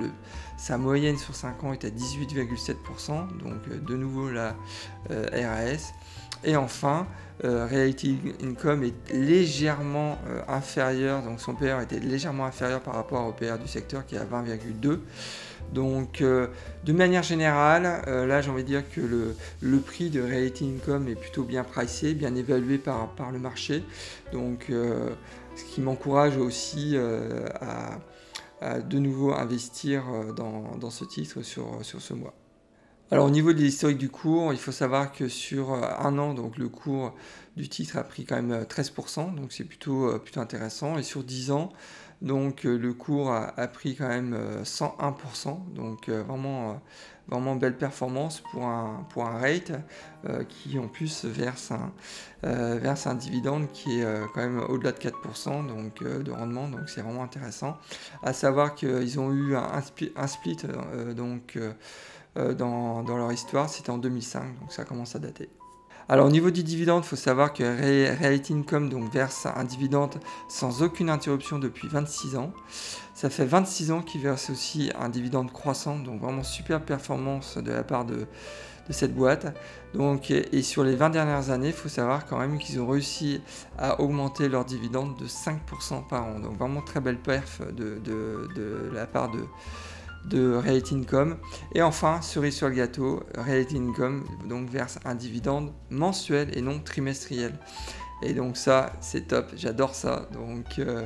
Sa 0.58 0.78
moyenne 0.78 1.18
sur 1.18 1.36
5 1.36 1.64
ans 1.66 1.74
est 1.74 1.84
à 1.84 1.90
18,7%, 1.90 3.38
donc 3.38 3.58
euh, 3.70 3.80
de 3.80 3.96
nouveau 3.96 4.30
la 4.30 4.56
euh, 5.10 5.28
RAS. 5.34 5.94
Et 6.44 6.56
enfin, 6.56 7.08
euh, 7.44 7.68
Reality 7.68 8.18
Income 8.44 8.84
est 8.84 9.14
légèrement 9.14 10.18
inférieur, 10.48 11.22
donc 11.22 11.40
son 11.40 11.56
PER 11.56 11.78
était 11.82 12.00
légèrement 12.00 12.46
inférieur 12.46 12.82
par 12.82 12.96
rapport 12.96 13.28
au 13.28 13.32
PER 13.32 13.58
du 13.62 13.68
secteur 13.68 14.06
qui 14.06 14.16
est 14.16 14.20
à 14.20 14.26
20,2. 14.26 15.00
Donc, 15.74 16.22
euh, 16.22 16.48
de 16.84 16.92
manière 16.92 17.24
générale, 17.24 18.04
euh, 18.08 18.26
là, 18.26 18.42
j'ai 18.42 18.52
envie 18.52 18.64
de 18.64 18.68
dire 18.68 18.84
que 18.90 19.02
le, 19.02 19.80
prix 19.80 20.10
de 20.10 20.22
Reality 20.22 20.70
Income 20.70 21.08
est 21.08 21.16
plutôt 21.16 21.44
bien 21.44 21.64
pricé, 21.64 22.14
bien 22.14 22.36
évalué 22.36 22.78
par, 22.78 23.08
le 23.32 23.40
marché. 23.40 23.84
Donc, 24.34 24.66
euh, 24.70 25.10
ce 25.56 25.64
qui 25.64 25.82
m'encourage 25.82 26.38
aussi 26.38 26.98
à, 28.62 28.80
de 28.80 29.00
nouveau 29.00 29.34
investir 29.34 30.04
dans, 30.36 30.90
ce 30.90 31.06
titre 31.06 31.42
sur, 31.42 31.66
ce 31.84 32.14
mois. 32.14 32.34
Alors, 33.12 33.26
au 33.26 33.30
niveau 33.30 33.52
de 33.52 33.60
l'historique 33.60 33.98
du 33.98 34.10
cours, 34.10 34.54
il 34.54 34.60
faut 34.60 34.72
savoir 34.72 35.12
que 35.12 35.28
sur 35.28 35.74
un 35.74 36.18
an, 36.18 36.34
donc 36.34 36.58
le 36.58 36.70
cours 36.70 37.14
du 37.58 37.68
titre 37.68 37.98
a 37.98 38.04
pris 38.04 38.26
quand 38.26 38.42
même 38.42 38.64
13%, 38.64 39.36
donc 39.36 39.52
c'est 39.52 39.66
plutôt, 39.66 40.18
plutôt 40.20 40.40
intéressant. 40.40 40.98
Et 40.98 41.04
sur 41.04 41.24
10 41.24 41.52
ans, 41.52 41.74
donc 42.22 42.66
euh, 42.66 42.78
le 42.78 42.94
cours 42.94 43.34
a, 43.34 43.68
pris 43.68 43.96
quand 43.96 44.08
même 44.08 44.38
101%, 44.64 45.50
euh, 45.50 45.76
donc 45.76 46.08
euh, 46.08 46.22
vraiment, 46.22 46.80
vraiment 47.28 47.56
belle 47.56 47.76
performance 47.76 48.44
pour 48.52 48.66
un, 48.66 49.06
pour 49.10 49.26
un 49.26 49.40
rate 49.40 49.72
qui 50.48 50.78
en 50.78 50.88
plus 50.88 51.26
verse 51.26 51.72
un, 51.72 52.78
verse 52.78 53.08
un 53.08 53.16
dividende 53.16 53.72
qui 53.72 54.02
est 54.02 54.06
quand 54.34 54.42
même 54.42 54.60
au-delà 54.70 54.92
de 54.92 55.00
4% 55.00 55.66
donc, 55.66 56.04
de 56.04 56.32
rendement, 56.32 56.70
donc 56.70 56.82
c'est 56.88 57.02
vraiment 57.02 57.24
intéressant. 57.24 57.78
À 58.22 58.34
savoir 58.34 58.76
qu'ils 58.76 59.20
ont 59.20 59.32
eu 59.32 59.56
un, 59.56 59.82
un 60.16 60.28
split 60.28 60.58
donc, 61.16 61.58
dans, 62.36 63.04
dans 63.04 63.18
leur 63.18 63.32
histoire, 63.32 63.70
c'était 63.70 63.90
en 63.90 63.98
2005, 63.98 64.60
donc 64.60 64.72
ça 64.72 64.86
commence 64.86 65.16
à 65.16 65.20
dater. 65.20 65.50
Alors 66.12 66.26
au 66.26 66.30
niveau 66.30 66.52
du 66.52 66.62
dividende, 66.62 67.04
il 67.06 67.08
faut 67.08 67.16
savoir 67.16 67.54
que 67.54 67.64
Reality 67.64 68.54
Income 68.54 68.90
donc, 68.90 69.10
verse 69.14 69.46
un 69.46 69.64
dividende 69.64 70.16
sans 70.50 70.82
aucune 70.84 71.10
interruption 71.10 71.58
depuis 71.58 71.88
26 71.88 72.36
ans. 72.36 72.52
Ça 73.14 73.30
fait 73.30 73.46
26 73.46 73.92
ans 73.92 74.02
qu'il 74.02 74.20
verse 74.20 74.50
aussi 74.50 74.92
un 75.00 75.08
dividende 75.08 75.54
croissant, 75.54 75.98
donc 76.00 76.20
vraiment 76.20 76.44
super 76.44 76.82
performance 76.82 77.58
de 77.58 77.72
la 77.72 77.84
part 77.84 78.04
de, 78.04 78.28
cette 78.90 79.16
boîte. 79.16 79.56
Donc, 79.94 80.32
et 80.32 80.62
sur 80.64 80.84
les 80.84 80.98
20 80.98 81.12
dernières 81.12 81.50
années, 81.50 81.68
il 81.68 81.74
faut 81.74 81.88
savoir 81.88 82.26
quand 82.26 82.38
même 82.38 82.58
qu'ils 82.58 82.82
ont 82.82 82.88
réussi 82.88 83.40
à 83.78 84.02
augmenter 84.02 84.50
leur 84.50 84.66
dividende 84.66 85.16
de 85.18 85.28
5% 85.28 86.06
par 86.10 86.26
an. 86.26 86.40
Donc 86.40 86.58
vraiment 86.58 86.82
très 86.82 87.00
belle 87.00 87.20
perf 87.20 87.62
de 87.74 88.90
la 88.94 89.06
part 89.06 89.32
de, 89.32 89.40
de 90.26 90.54
Reality 90.54 90.96
Income. 90.96 91.38
Et 91.74 91.82
enfin, 91.82 92.22
cerise 92.22 92.56
sur 92.56 92.70
le 92.70 92.76
gâteau, 92.76 93.24
Reality 93.38 93.78
Income 93.78 94.24
donc 94.48 94.70
verse 94.70 95.00
un 95.06 95.16
dividende 95.16 95.72
mensuel 95.90 96.56
et 96.58 96.62
non 96.62 96.80
trimestriel. 96.80 97.54
Et 98.22 98.34
donc 98.34 98.56
ça, 98.56 98.94
c'est 99.02 99.28
top, 99.28 99.52
j'adore 99.56 99.96
ça. 99.96 100.28
Donc, 100.34 100.78
euh, 100.78 101.06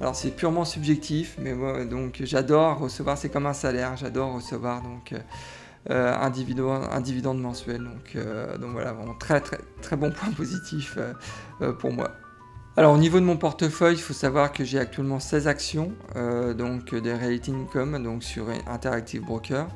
alors 0.00 0.14
c'est 0.14 0.30
purement 0.30 0.64
subjectif, 0.64 1.36
mais 1.40 1.54
moi, 1.54 1.84
donc 1.84 2.20
j'adore 2.22 2.78
recevoir, 2.78 3.18
c'est 3.18 3.30
comme 3.30 3.46
un 3.46 3.52
salaire, 3.52 3.96
j'adore 3.96 4.34
recevoir 4.34 4.82
donc 4.82 5.12
euh, 5.90 6.14
un, 6.14 6.30
dividende, 6.30 6.86
un 6.90 7.00
dividende 7.00 7.40
mensuel. 7.40 7.82
Donc, 7.82 8.14
euh, 8.14 8.56
donc 8.58 8.72
voilà, 8.72 8.92
vraiment 8.92 9.14
très 9.14 9.40
très 9.40 9.58
très 9.82 9.96
bon 9.96 10.12
point 10.12 10.30
positif 10.30 10.98
pour 11.80 11.92
moi. 11.92 12.12
Alors 12.74 12.94
au 12.94 12.98
niveau 12.98 13.20
de 13.20 13.26
mon 13.26 13.36
portefeuille, 13.36 13.96
il 13.96 14.00
faut 14.00 14.14
savoir 14.14 14.50
que 14.50 14.64
j'ai 14.64 14.78
actuellement 14.78 15.20
16 15.20 15.46
actions 15.46 15.92
euh, 16.16 16.54
donc 16.54 16.94
des 16.94 17.12
Reality 17.12 17.52
Income 17.52 18.02
donc 18.02 18.24
sur 18.24 18.46
Interactive 18.66 19.20
Broker. 19.20 19.68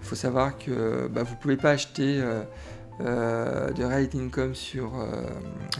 Il 0.00 0.06
faut 0.06 0.14
savoir 0.14 0.56
que 0.56 1.08
bah, 1.08 1.24
vous 1.24 1.34
ne 1.34 1.40
pouvez 1.40 1.56
pas 1.56 1.70
acheter 1.70 2.20
euh, 2.20 2.44
euh, 3.00 3.72
de 3.72 3.82
Reality 3.82 4.20
Income 4.20 4.54
sur, 4.54 4.92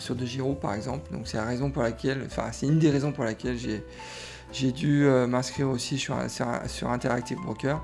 sur 0.01 0.17
De 0.17 0.27
Giro 0.27 0.55
par 0.55 0.75
exemple. 0.75 1.13
Donc 1.13 1.29
c'est 1.29 1.37
la 1.37 1.45
raison 1.45 1.71
pour 1.71 1.85
laquelle, 1.85 2.25
enfin 2.27 2.49
c'est 2.51 2.67
une 2.67 2.81
des 2.81 2.91
raisons 2.91 3.13
pour 3.13 3.23
laquelle 3.23 3.57
j'ai 4.53 4.73
dû 4.73 5.07
m'inscrire 5.29 5.71
aussi 5.71 5.99
sur, 5.99 6.17
Interactive 6.91 7.39
Broker. 7.45 7.81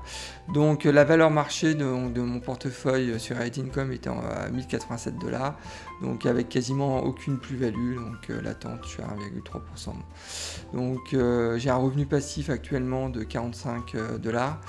Donc 0.53 0.83
la 0.83 1.05
valeur 1.05 1.31
marché 1.31 1.73
de, 1.73 1.85
mon 1.85 2.41
portefeuille 2.41 3.17
sur 3.17 3.37
Reality 3.37 3.61
Income 3.61 3.93
était 3.93 4.09
à 4.09 4.49
1087 4.49 5.17
dollars 5.19 5.55
donc 6.03 6.25
avec 6.25 6.49
quasiment 6.49 7.01
aucune 7.03 7.37
plus-value, 7.37 7.95
donc 7.95 8.29
euh, 8.29 8.41
l'attente 8.41 8.81
je 8.83 8.89
suis 8.89 9.01
à 9.01 9.07
1,3%. 9.07 9.93
Donc 10.73 11.13
euh, 11.13 11.57
j'ai 11.57 11.69
un 11.69 11.77
revenu 11.77 12.05
passif 12.05 12.49
actuellement 12.49 13.09
de 13.09 13.23
45 13.23 13.95
euh, 13.95 14.17
dollars. 14.17 14.59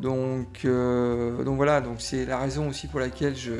Donc, 0.00 0.64
donc 0.64 1.56
voilà, 1.56 1.80
donc 1.80 1.96
c'est 1.98 2.24
la 2.24 2.38
raison 2.38 2.68
aussi 2.68 2.86
pour 2.86 3.00
laquelle 3.00 3.34
je, 3.34 3.50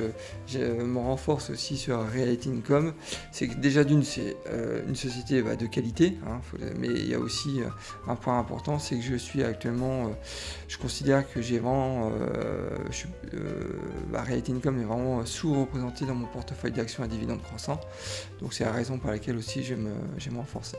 me 0.61 0.99
renforce 0.99 1.51
aussi 1.51 1.77
sur 1.77 1.99
Reality 2.13 2.51
Income. 2.51 2.93
C'est 3.33 3.49
que 3.49 3.57
déjà 3.57 3.83
d'une, 3.83 4.05
c'est 4.05 4.37
une 4.87 4.95
société 4.95 5.43
bah, 5.43 5.57
de 5.57 5.67
qualité, 5.67 6.17
hein, 6.29 6.41
mais 6.79 6.87
il 6.87 7.09
y 7.09 7.15
a 7.15 7.19
aussi 7.19 7.59
un 8.07 8.15
point 8.15 8.39
important, 8.39 8.79
c'est 8.79 8.95
que 8.95 9.03
je 9.03 9.17
suis 9.17 9.43
actuellement, 9.43 10.13
je 10.69 10.79
considère 10.79 11.29
que 11.29 11.43
j'ai 11.43 11.59
vraiment, 11.59 12.13
bah, 14.13 14.23
Reality 14.23 14.53
Income 14.53 14.81
est 14.81 14.85
vraiment 14.85 15.27
sous-représenté 15.27 16.07
dans 16.07 16.15
mon 16.15 16.29
portefeuille 16.29 16.71
d'actions 16.71 17.03
à 17.03 17.09
croissants. 17.27 17.81
Donc 18.41 18.55
c'est 18.55 18.65
la 18.65 18.73
raison 18.73 18.99
pour 18.99 19.11
laquelle 19.11 19.37
aussi 19.37 19.63
je 19.63 19.75
me 19.75 20.37
renforcer. 20.37 20.79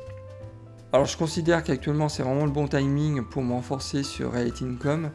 Alors 0.91 1.05
je 1.05 1.17
considère 1.17 1.63
qu'actuellement 1.63 2.10
c'est 2.10 2.24
vraiment 2.24 2.46
le 2.46 2.51
bon 2.51 2.67
timing 2.67 3.24
pour 3.24 3.43
me 3.43 3.53
renforcer 3.53 4.01
sur 4.03 4.31
Reality 4.31 4.65
Income. 4.65 5.12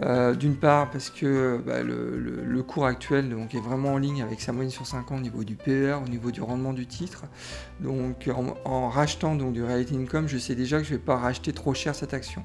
Euh, 0.00 0.34
d'une 0.34 0.56
part 0.56 0.90
parce 0.90 1.10
que 1.10 1.62
bah, 1.64 1.82
le, 1.82 2.62
cours 2.62 2.86
actuel 2.86 3.28
donc, 3.28 3.54
est 3.54 3.60
vraiment 3.60 3.94
en 3.94 3.98
ligne 3.98 4.22
avec 4.22 4.40
sa 4.40 4.52
moyenne 4.52 4.70
sur 4.70 4.86
5 4.86 5.12
ans 5.12 5.16
au 5.16 5.20
niveau 5.20 5.44
du 5.44 5.54
PER, 5.54 5.98
au 6.04 6.08
niveau 6.08 6.30
du 6.30 6.40
rendement 6.40 6.72
du 6.72 6.86
titre. 6.86 7.24
Donc 7.82 8.30
en, 8.64 8.88
rachetant 8.88 9.34
donc, 9.34 9.52
du 9.52 9.64
Reality 9.64 9.96
Income, 9.96 10.28
je 10.28 10.38
sais 10.38 10.54
déjà 10.54 10.78
que 10.78 10.84
je 10.84 10.92
ne 10.92 10.98
vais 10.98 11.02
pas 11.02 11.16
racheter 11.16 11.52
trop 11.52 11.74
cher 11.74 11.94
cette 11.94 12.14
action. 12.14 12.44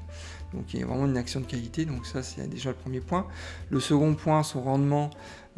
Donc 0.52 0.72
il 0.72 0.80
y 0.80 0.82
a 0.82 0.86
vraiment 0.86 1.06
une 1.06 1.16
action 1.16 1.40
de 1.40 1.46
qualité, 1.46 1.84
donc 1.84 2.06
ça 2.06 2.22
c'est 2.22 2.48
déjà 2.48 2.70
le 2.70 2.76
premier 2.76 3.00
point. 3.00 3.26
Le 3.70 3.80
second 3.80 4.14
point, 4.14 4.42
son 4.42 4.62
rendement, 4.62 5.10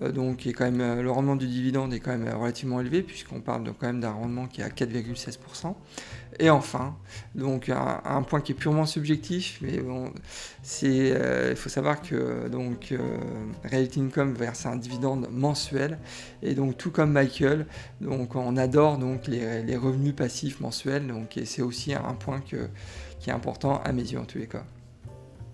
euh, 0.03 0.13
donc 0.13 0.47
est 0.47 0.53
quand 0.53 0.65
même, 0.65 0.81
euh, 0.81 1.03
le 1.03 1.11
rendement 1.11 1.37
du 1.37 1.47
dividende 1.47 1.93
est 1.95 2.01
quand 2.01 2.17
même 2.17 2.29
relativement 2.35 2.81
élevé 2.81 3.03
puisqu'on 3.03 3.41
parle 3.41 3.65
de, 3.65 3.71
quand 3.71 3.87
même 3.87 4.01
d'un 4.01 4.13
rendement 4.13 4.47
qui 4.47 4.61
est 4.61 4.65
à 4.65 4.69
4,16%. 4.69 5.75
Et 6.39 6.49
enfin, 6.49 6.97
donc 7.35 7.69
un, 7.69 8.23
point 8.23 8.41
qui 8.41 8.53
est 8.53 8.55
purement 8.55 8.87
subjectif, 8.87 9.59
mais 9.61 9.79
bon, 9.79 10.11
c'est, 10.63 11.15
il 11.51 11.57
faut 11.57 11.69
savoir 11.69 12.01
que 12.01 12.49
donc 12.49 12.95
Reality 13.65 14.01
Income 14.01 14.35
verse 14.35 14.65
un 14.65 14.77
dividende 14.77 15.29
mensuel 15.31 15.99
et 16.43 16.55
donc 16.55 16.79
tout 16.79 16.93
comme 16.93 17.13
Michael, 17.13 17.67
donc 18.01 18.37
on 18.37 18.57
adore 18.57 18.97
donc 18.97 19.27
les, 19.27 19.63
les 19.63 19.70
revenus 19.77 20.15
passifs 20.15 20.61
mensuels, 20.61 21.07
donc 21.07 21.39
c'est 21.45 21.63
aussi 21.63 21.95
un 21.95 22.15
point 22.15 22.41
qui 22.41 22.57
est 23.31 23.33
important 23.33 23.81
à 23.85 23.93
mes 23.93 24.03
yeux 24.03 24.19
en 24.19 24.25
tous 24.25 24.39
les 24.39 24.47
cas. 24.47 24.65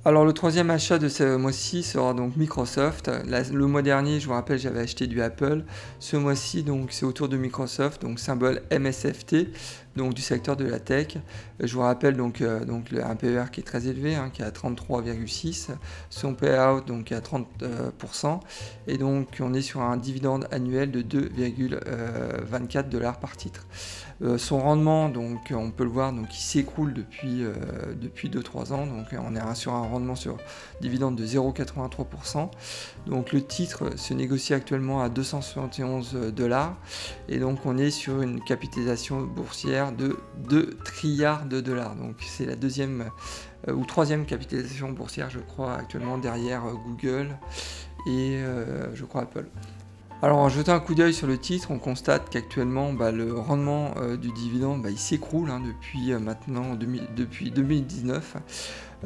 Alors 0.06 0.25
le 0.25 0.32
troisième 0.32 0.70
achat 0.70 1.00
de 1.00 1.08
ce 1.08 1.37
mois-ci 1.37 1.82
sera 1.82 2.14
donc 2.14 2.37
Microsoft. 2.37 3.11
le 3.26 3.66
mois 3.66 3.82
dernier, 3.82 4.20
je 4.20 4.28
vous 4.28 4.35
rappelle, 4.35 4.56
j'avais 4.56 4.78
acheté 4.78 5.08
du 5.08 5.20
Apple. 5.20 5.64
Ce 5.99 6.16
mois-ci, 6.16 6.62
donc 6.62 6.92
c'est 6.92 7.04
autour 7.04 7.28
de 7.28 7.37
Microsoft, 7.37 8.02
donc 8.02 8.20
symbole 8.20 8.62
MSFT, 8.70 9.49
donc 9.96 10.14
du 10.14 10.22
secteur 10.22 10.56
de 10.56 10.64
la 10.64 10.78
tech. 10.78 11.16
Je 11.60 11.74
vous 11.74 11.80
rappelle 11.80 12.16
donc, 12.16 12.42
euh, 12.42 12.60
un 13.02 13.16
PER 13.16 13.44
qui 13.50 13.60
est 13.60 13.64
très 13.64 13.88
élevé, 13.88 14.14
hein, 14.14 14.30
qui 14.32 14.42
est 14.42 14.44
à 14.44 14.50
33,6, 14.50 15.70
son 16.10 16.34
payout 16.34 16.82
donc 16.82 17.12
à 17.12 17.20
30%, 17.20 17.44
euh, 17.62 18.36
et 18.86 18.98
donc 18.98 19.28
on 19.40 19.54
est 19.54 19.62
sur 19.62 19.80
un 19.80 19.96
dividende 19.96 20.46
annuel 20.50 20.90
de 20.90 21.02
2,24 21.02 22.88
dollars 22.88 23.18
par 23.18 23.36
titre. 23.36 23.66
Euh, 24.22 24.38
son 24.38 24.60
rendement, 24.60 25.08
donc 25.08 25.52
on 25.54 25.70
peut 25.70 25.84
le 25.84 25.90
voir, 25.90 26.12
donc 26.12 26.34
il 26.34 26.40
s'écroule 26.40 26.94
depuis, 26.94 27.44
depuis 28.00 28.28
2-3 28.28 28.72
ans, 28.72 28.86
donc 28.86 29.06
on 29.12 29.34
est 29.34 29.54
sur 29.54 29.72
un 29.72 29.86
rendement 29.86 30.14
sur 30.14 30.36
dividende 30.80 31.16
de 31.16 31.26
0,83%. 31.26 32.50
Donc 33.06 33.32
le 33.32 33.42
titre 33.42 33.96
se 33.96 34.14
négocie 34.14 34.54
actuellement 34.54 35.02
à 35.02 35.08
271 35.08 36.32
dollars, 36.34 36.76
et 37.28 37.38
donc 37.38 37.64
on 37.64 37.78
est 37.78 37.90
sur 37.90 38.20
une 38.20 38.42
capitalisation 38.42 39.22
boursière 39.22 39.85
de 39.92 40.16
2 40.48 40.78
trilliards 40.84 41.46
de 41.46 41.60
dollars. 41.60 41.96
Donc 41.96 42.16
c'est 42.20 42.46
la 42.46 42.56
deuxième 42.56 43.10
euh, 43.68 43.72
ou 43.72 43.84
troisième 43.84 44.26
capitalisation 44.26 44.90
boursière, 44.92 45.30
je 45.30 45.40
crois, 45.40 45.74
actuellement 45.74 46.18
derrière 46.18 46.64
euh, 46.64 46.72
Google 46.72 47.36
et 48.06 48.36
euh, 48.36 48.94
je 48.94 49.04
crois 49.04 49.22
Apple. 49.22 49.46
Alors 50.22 50.38
en 50.38 50.48
jetant 50.48 50.72
un 50.72 50.80
coup 50.80 50.94
d'œil 50.94 51.12
sur 51.12 51.26
le 51.26 51.36
titre, 51.36 51.70
on 51.70 51.78
constate 51.78 52.30
qu'actuellement 52.30 52.92
bah, 52.92 53.12
le 53.12 53.34
rendement 53.34 53.94
du 54.16 54.32
dividende 54.32 54.82
bah, 54.82 54.90
il 54.90 54.98
s'écroule 54.98 55.50
hein, 55.50 55.60
depuis 55.60 56.14
maintenant 56.14 56.74
depuis 56.74 57.50
2019. 57.50 58.36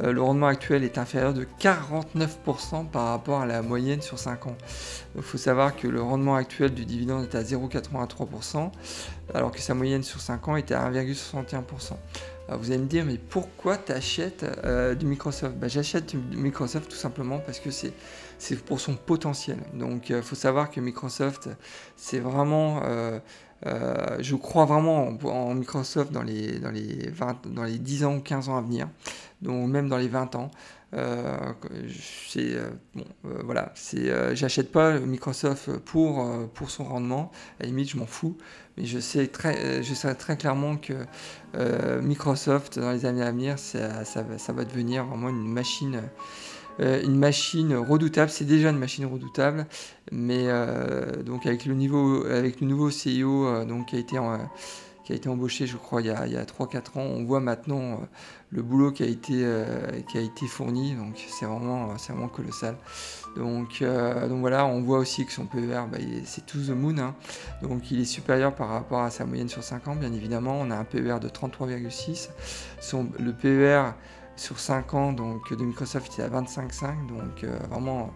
Euh, 0.02 0.12
le 0.12 0.22
rendement 0.22 0.46
actuel 0.46 0.84
est 0.84 0.98
inférieur 0.98 1.34
de 1.34 1.46
49% 1.60 2.88
par 2.88 3.08
rapport 3.08 3.40
à 3.40 3.46
la 3.46 3.62
moyenne 3.62 4.00
sur 4.02 4.18
5 4.18 4.46
ans. 4.46 4.56
Il 5.16 5.22
faut 5.22 5.38
savoir 5.38 5.76
que 5.76 5.88
le 5.88 6.00
rendement 6.00 6.36
actuel 6.36 6.72
du 6.72 6.84
dividende 6.84 7.24
est 7.24 7.34
à 7.34 7.42
0,83%, 7.42 8.70
alors 9.34 9.50
que 9.50 9.60
sa 9.60 9.74
moyenne 9.74 10.02
sur 10.02 10.20
5 10.20 10.48
ans 10.48 10.56
était 10.56 10.74
à 10.74 10.90
1,61%. 10.90 11.94
vous 12.50 12.70
allez 12.70 12.78
me 12.78 12.86
dire, 12.86 13.04
mais 13.04 13.18
pourquoi 13.18 13.76
tu 13.76 13.92
achètes 13.92 14.44
euh, 14.64 14.94
du 14.94 15.06
Microsoft? 15.06 15.56
Bah, 15.56 15.68
J'achète 15.68 16.16
du 16.16 16.36
Microsoft 16.36 16.90
tout 16.90 16.96
simplement 16.96 17.38
parce 17.38 17.60
que 17.60 17.70
c'est 17.70 17.92
pour 18.64 18.80
son 18.80 18.94
potentiel. 18.94 19.58
Donc 19.74 20.08
il 20.08 20.16
euh, 20.16 20.22
faut 20.22 20.36
savoir 20.36 20.70
que 20.70 20.80
Microsoft, 20.80 21.48
c'est 21.96 22.20
vraiment... 22.20 22.82
je 23.64 24.34
crois 24.36 24.64
vraiment 24.64 25.08
en, 25.24 25.54
Microsoft 25.54 26.12
dans 26.12 26.22
les, 26.22 26.58
dans, 26.58 26.70
les 26.70 27.10
20, 27.10 27.46
dans 27.48 27.64
les 27.64 27.78
10 27.78 28.04
ans 28.04 28.16
ou 28.16 28.20
15 28.20 28.48
ans 28.48 28.56
à 28.56 28.62
venir 28.62 28.88
donc 29.42 29.68
même 29.68 29.88
dans 29.88 29.96
les 29.96 30.08
20 30.08 30.34
ans. 30.34 30.50
Euh, 30.92 31.52
euh, 32.36 32.70
bon, 32.94 33.04
euh, 33.24 33.42
voilà, 33.44 33.72
j'achète 34.32 34.72
pas 34.72 34.98
Microsoft 34.98 35.78
pour 35.78 36.26
pour 36.52 36.70
son 36.70 36.84
rendement. 36.84 37.30
À 37.58 37.62
la 37.62 37.66
limite, 37.68 37.90
je 37.90 37.96
m'en 37.96 38.06
fous, 38.06 38.36
mais 38.76 38.86
je 38.86 38.98
sais 38.98 39.28
très 39.28 39.82
je 39.82 39.94
sais 39.94 40.12
très 40.14 40.36
clairement 40.36 40.76
que 40.76 40.94
Microsoft 42.00 42.78
dans 42.78 42.90
les 42.90 43.06
années 43.06 43.22
à 43.22 43.30
venir, 43.30 43.58
ça, 43.58 44.04
ça 44.04 44.52
va 44.52 44.64
devenir 44.64 45.04
vraiment 45.04 45.28
une 45.28 45.48
machine 45.48 46.02
une 46.80 47.16
machine 47.16 47.74
redoutable. 47.74 48.30
C'est 48.30 48.44
déjà 48.44 48.70
une 48.70 48.78
machine 48.78 49.06
redoutable, 49.06 49.66
mais 50.12 50.48
donc 51.24 51.46
avec 51.46 51.66
le 51.66 51.74
niveau, 51.74 52.24
avec 52.26 52.60
le 52.60 52.66
nouveau 52.66 52.88
CEO 52.88 53.64
donc 53.64 53.88
qui 53.88 53.96
a 53.96 53.98
été 53.98 54.18
qui 55.04 55.14
a 55.14 55.16
été 55.16 55.28
embauché, 55.28 55.66
je 55.66 55.76
crois, 55.76 56.02
il 56.02 56.06
y 56.06 56.10
a, 56.10 56.20
a 56.20 56.44
3-4 56.44 56.98
ans. 56.98 57.02
On 57.02 57.24
voit 57.24 57.40
maintenant 57.40 58.00
le 58.50 58.62
boulot 58.62 58.92
qui 58.92 59.02
a 59.02 59.06
été, 59.06 59.44
qui 60.08 60.18
a 60.18 60.20
été 60.20 60.46
fourni, 60.46 60.94
donc 60.94 61.14
c'est 61.16 61.46
vraiment, 61.46 61.94
vraiment 61.94 62.28
colossal. 62.28 62.76
Donc, 63.36 63.82
donc 63.82 64.40
voilà, 64.40 64.66
on 64.66 64.80
voit 64.82 64.98
aussi 64.98 65.24
que 65.26 65.32
son 65.32 65.46
PER, 65.46 65.82
bah, 65.90 65.98
c'est 66.24 66.46
tout 66.46 66.58
the 66.58 66.70
moon, 66.70 66.98
hein. 66.98 67.14
donc 67.62 67.90
il 67.90 68.00
est 68.00 68.04
supérieur 68.04 68.54
par 68.54 68.68
rapport 68.68 69.00
à 69.00 69.10
sa 69.10 69.24
moyenne 69.24 69.48
sur 69.48 69.62
5 69.62 69.88
ans, 69.88 69.96
bien 69.96 70.12
évidemment. 70.12 70.58
On 70.60 70.70
a 70.70 70.76
un 70.76 70.84
PER 70.84 71.18
de 71.20 71.28
33,6. 71.28 72.28
Le 73.18 73.32
PER 73.32 73.92
sur 74.40 74.58
5 74.58 74.94
ans 74.94 75.12
donc, 75.12 75.52
de 75.52 75.64
Microsoft 75.64 76.18
est 76.18 76.22
à 76.22 76.28
25,5, 76.28 77.06
donc 77.06 77.44
vraiment 77.70 78.10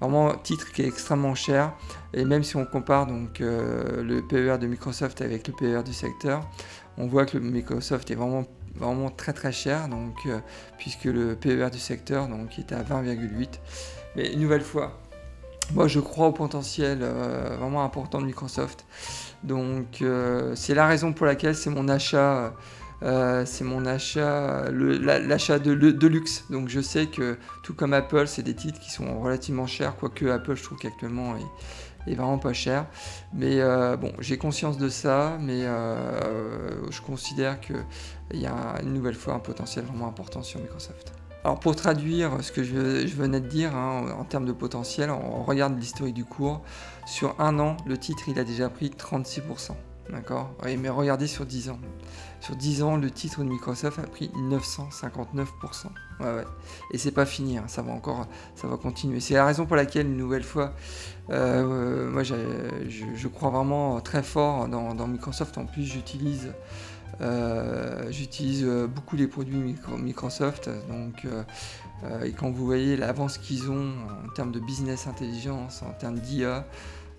vraiment 0.00 0.34
titre 0.34 0.72
qui 0.72 0.82
est 0.82 0.86
extrêmement 0.86 1.34
cher. 1.34 1.72
Et 2.14 2.24
même 2.24 2.42
si 2.42 2.56
on 2.56 2.64
compare 2.64 3.06
donc 3.06 3.40
euh, 3.40 4.02
le 4.02 4.22
PER 4.22 4.58
de 4.58 4.66
Microsoft 4.66 5.20
avec 5.20 5.46
le 5.46 5.54
PER 5.54 5.82
du 5.84 5.92
secteur, 5.92 6.46
on 6.96 7.06
voit 7.06 7.26
que 7.26 7.38
le 7.38 7.44
Microsoft 7.44 8.10
est 8.10 8.14
vraiment 8.14 8.44
vraiment 8.76 9.10
très 9.10 9.32
très 9.32 9.50
cher 9.50 9.88
donc 9.88 10.14
euh, 10.26 10.38
puisque 10.78 11.04
le 11.04 11.34
PER 11.34 11.70
du 11.70 11.80
secteur 11.80 12.28
donc 12.28 12.56
est 12.56 12.70
à 12.70 12.84
20,8 12.84 13.48
mais 14.14 14.32
une 14.32 14.38
nouvelle 14.38 14.60
fois 14.60 15.00
moi 15.74 15.88
je 15.88 15.98
crois 15.98 16.28
au 16.28 16.32
potentiel 16.32 17.00
euh, 17.02 17.56
vraiment 17.58 17.82
important 17.82 18.20
de 18.20 18.26
Microsoft 18.26 18.86
donc 19.42 20.04
c'est 20.54 20.74
la 20.74 20.86
raison 20.86 21.12
pour 21.12 21.26
laquelle 21.26 21.56
c'est 21.56 21.70
mon 21.70 21.88
achat 21.88 22.54
euh, 23.02 23.44
c'est 23.46 23.64
mon 23.64 23.86
achat, 23.86 24.70
l'achat 24.70 25.58
de, 25.58 25.72
luxe. 25.72 26.44
Donc 26.50 26.68
je 26.68 26.80
sais 26.80 27.06
que 27.06 27.36
tout 27.62 27.74
comme 27.74 27.92
Apple, 27.92 28.26
c'est 28.26 28.42
des 28.42 28.54
titres 28.54 28.80
qui 28.80 28.90
sont 28.90 29.20
relativement 29.20 29.66
chers, 29.66 29.96
quoique 29.96 30.26
Apple, 30.26 30.54
je 30.54 30.62
trouve 30.62 30.78
qu'actuellement 30.78 31.34
est, 31.36 32.14
vraiment 32.14 32.38
pas 32.38 32.52
cher. 32.52 32.86
Mais 33.32 33.60
euh, 33.60 33.96
bon, 33.96 34.12
j'ai 34.18 34.36
conscience 34.38 34.78
de 34.78 34.88
ça, 34.88 35.38
mais 35.40 35.64
euh, 35.64 36.90
je 36.90 37.00
considère 37.00 37.60
qu'il 37.60 37.76
y 38.34 38.46
a 38.46 38.80
une 38.82 38.92
nouvelle 38.92 39.14
fois 39.14 39.34
un 39.34 39.38
potentiel 39.38 39.84
vraiment 39.84 40.08
important 40.08 40.42
sur 40.42 40.60
Microsoft. 40.60 41.12
Alors 41.42 41.58
pour 41.58 41.74
traduire 41.74 42.32
ce 42.42 42.52
que 42.52 42.62
je, 42.62 42.74
venais 43.16 43.40
de 43.40 43.48
dire 43.48 43.74
hein, 43.74 44.14
en 44.18 44.24
termes 44.24 44.44
de 44.44 44.52
potentiel, 44.52 45.10
on 45.10 45.42
regarde 45.42 45.78
l'historique 45.78 46.14
du 46.14 46.26
cours. 46.26 46.60
Sur 47.06 47.34
un 47.40 47.58
an, 47.58 47.78
le 47.86 47.96
titre 47.96 48.24
il 48.28 48.38
a 48.38 48.44
déjà 48.44 48.68
pris 48.68 48.90
36%. 48.90 49.72
D'accord? 50.12 50.50
Mais 50.64 50.88
regardez 50.88 51.26
sur 51.26 51.46
10 51.46 51.70
ans. 51.70 51.78
Sur 52.40 52.56
10 52.56 52.82
ans, 52.82 52.96
le 52.96 53.10
titre 53.10 53.44
de 53.44 53.48
Microsoft 53.48 53.98
a 53.98 54.02
pris 54.02 54.30
959%. 54.34 55.46
Ouais, 56.20 56.26
ouais. 56.26 56.44
Et 56.92 56.98
c'est 56.98 57.10
pas 57.10 57.26
fini, 57.26 57.58
hein. 57.58 57.64
ça 57.66 57.82
va 57.82 57.92
encore, 57.92 58.26
ça 58.54 58.66
va 58.66 58.76
continuer. 58.76 59.20
C'est 59.20 59.34
la 59.34 59.44
raison 59.44 59.66
pour 59.66 59.76
laquelle, 59.76 60.06
une 60.06 60.16
nouvelle 60.16 60.42
fois, 60.42 60.74
euh, 61.30 62.10
moi 62.10 62.22
je, 62.22 63.28
crois 63.28 63.50
vraiment 63.50 64.00
très 64.00 64.22
fort 64.22 64.68
dans, 64.68 65.06
Microsoft. 65.06 65.58
En 65.58 65.66
plus, 65.66 65.84
j'utilise 65.84 66.52
euh, 67.20 68.10
j'utilise 68.10 68.64
beaucoup 68.64 69.16
les 69.16 69.26
produits 69.26 69.76
Microsoft. 69.98 70.70
Donc, 70.88 71.26
euh, 72.04 72.24
et 72.24 72.32
quand 72.32 72.50
vous 72.50 72.64
voyez 72.64 72.96
l'avance 72.96 73.38
qu'ils 73.38 73.70
ont 73.70 73.92
en 74.24 74.28
termes 74.34 74.52
de 74.52 74.60
business 74.60 75.06
intelligence, 75.06 75.82
en 75.82 75.92
termes 75.92 76.18
d'IA, 76.18 76.66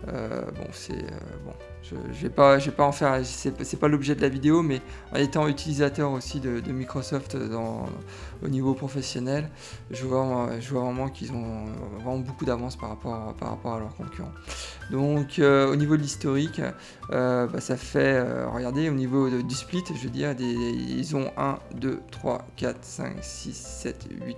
euh, 0.07 0.41
bon, 0.55 0.67
c'est 0.71 0.93
euh, 0.93 1.17
bon, 1.45 1.53
je, 1.83 1.95
je, 2.13 2.23
vais 2.23 2.29
pas, 2.29 2.57
en 2.79 2.91
faire. 2.91 3.19
C'est 3.23 3.79
pas 3.79 3.87
l'objet 3.87 4.15
de 4.15 4.21
la 4.21 4.29
vidéo, 4.29 4.61
mais 4.61 4.81
en 5.13 5.17
étant 5.17 5.47
utilisateur 5.47 6.11
aussi 6.11 6.39
de, 6.39 6.61
Microsoft 6.71 7.37
au 8.43 8.47
niveau 8.47 8.73
professionnel, 8.73 9.49
je 9.91 10.05
vois, 10.05 10.49
vraiment 10.71 11.09
qu'ils 11.09 11.31
ont 11.31 11.65
vraiment 11.95 12.17
beaucoup 12.17 12.45
d'avance 12.45 12.75
par 12.75 12.89
rapport, 12.89 13.73
à 13.73 13.79
leurs 13.79 13.95
concurrents. 13.95 14.33
Donc, 14.89 15.39
euh, 15.39 15.71
au 15.71 15.75
niveau 15.75 15.95
de 15.97 16.01
l'historique, 16.01 16.61
bah, 17.09 17.59
ça 17.59 17.77
fait, 17.77 18.21
regardez, 18.45 18.89
au 18.89 18.93
niveau 18.93 19.29
du 19.29 19.55
split, 19.55 19.83
je 19.87 20.03
veux 20.03 20.09
dire, 20.09 20.35
ils 20.39 21.15
ont 21.15 21.31
1, 21.37 21.59
2, 21.75 21.99
3, 22.11 22.47
4, 22.55 22.77
5, 22.81 23.17
6, 23.21 23.53
7, 23.53 24.07
8. 24.25 24.37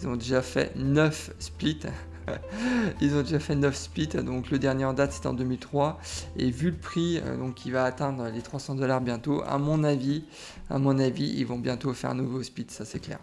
Ils 0.00 0.08
ont 0.08 0.16
déjà 0.16 0.42
fait 0.42 0.72
9 0.76 1.30
splits. 1.38 1.80
Ils 3.00 3.14
ont 3.14 3.22
déjà 3.22 3.38
fait 3.38 3.54
9 3.54 3.74
splits, 3.74 4.08
donc 4.08 4.50
le 4.50 4.58
dernier 4.58 4.84
en 4.84 4.92
date 4.92 5.12
c'était 5.12 5.26
en 5.26 5.34
2003. 5.34 5.98
Et 6.36 6.50
vu 6.50 6.70
le 6.70 6.76
prix, 6.76 7.18
euh, 7.18 7.36
donc 7.36 7.54
qui 7.54 7.70
va 7.70 7.84
atteindre 7.84 8.28
les 8.28 8.42
300 8.42 8.74
dollars 8.76 9.00
bientôt, 9.00 9.42
à 9.46 9.58
mon 9.58 9.84
avis, 9.84 10.24
à 10.70 10.78
mon 10.78 10.98
avis, 10.98 11.34
ils 11.36 11.46
vont 11.46 11.58
bientôt 11.58 11.92
faire 11.92 12.10
un 12.10 12.14
nouveau 12.14 12.42
split, 12.42 12.66
ça 12.68 12.84
c'est 12.84 13.00
clair. 13.00 13.18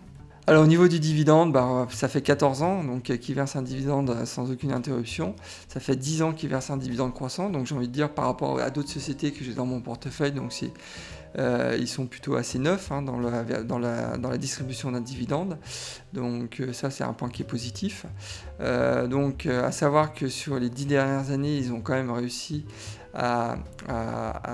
Alors 0.47 0.63
au 0.63 0.67
niveau 0.67 0.87
du 0.87 0.99
dividende, 0.99 1.53
bah, 1.53 1.87
ça 1.91 2.07
fait 2.07 2.21
14 2.21 2.63
ans 2.63 2.83
donc 2.83 3.09
euh, 3.09 3.17
qui 3.17 3.33
verse 3.33 3.55
un 3.55 3.61
dividende 3.61 4.09
euh, 4.09 4.25
sans 4.25 4.51
aucune 4.51 4.71
interruption. 4.71 5.35
Ça 5.67 5.79
fait 5.79 5.95
10 5.95 6.23
ans 6.23 6.33
qu'ils 6.33 6.49
verse 6.49 6.71
un 6.71 6.77
dividende 6.77 7.13
croissant. 7.13 7.49
Donc 7.49 7.67
j'ai 7.67 7.75
envie 7.75 7.87
de 7.87 7.93
dire 7.93 8.09
par 8.09 8.25
rapport 8.25 8.59
à 8.59 8.71
d'autres 8.71 8.89
sociétés 8.89 9.31
que 9.31 9.43
j'ai 9.43 9.53
dans 9.53 9.67
mon 9.67 9.81
portefeuille, 9.81 10.31
donc 10.31 10.51
c'est 10.51 10.71
euh, 11.37 11.77
ils 11.79 11.87
sont 11.87 12.07
plutôt 12.07 12.35
assez 12.35 12.59
neufs 12.59 12.91
hein, 12.91 13.01
dans, 13.01 13.19
la, 13.19 14.37
distribution 14.37 14.91
d'un 14.91 15.01
dividende. 15.01 15.57
Donc 16.13 16.61
ça 16.73 16.89
c'est 16.89 17.03
un 17.03 17.13
point 17.13 17.29
qui 17.29 17.41
est 17.41 17.45
positif. 17.45 18.05
donc 18.59 19.45
à 19.45 19.71
savoir 19.71 20.13
que 20.13 20.27
sur 20.27 20.59
les 20.59 20.69
10 20.69 20.85
dernières 20.85 21.31
années, 21.31 21.57
ils 21.57 21.71
ont 21.73 21.81
quand 21.81 21.93
même 21.93 22.11
réussi 22.11 22.65
à, 23.13 23.57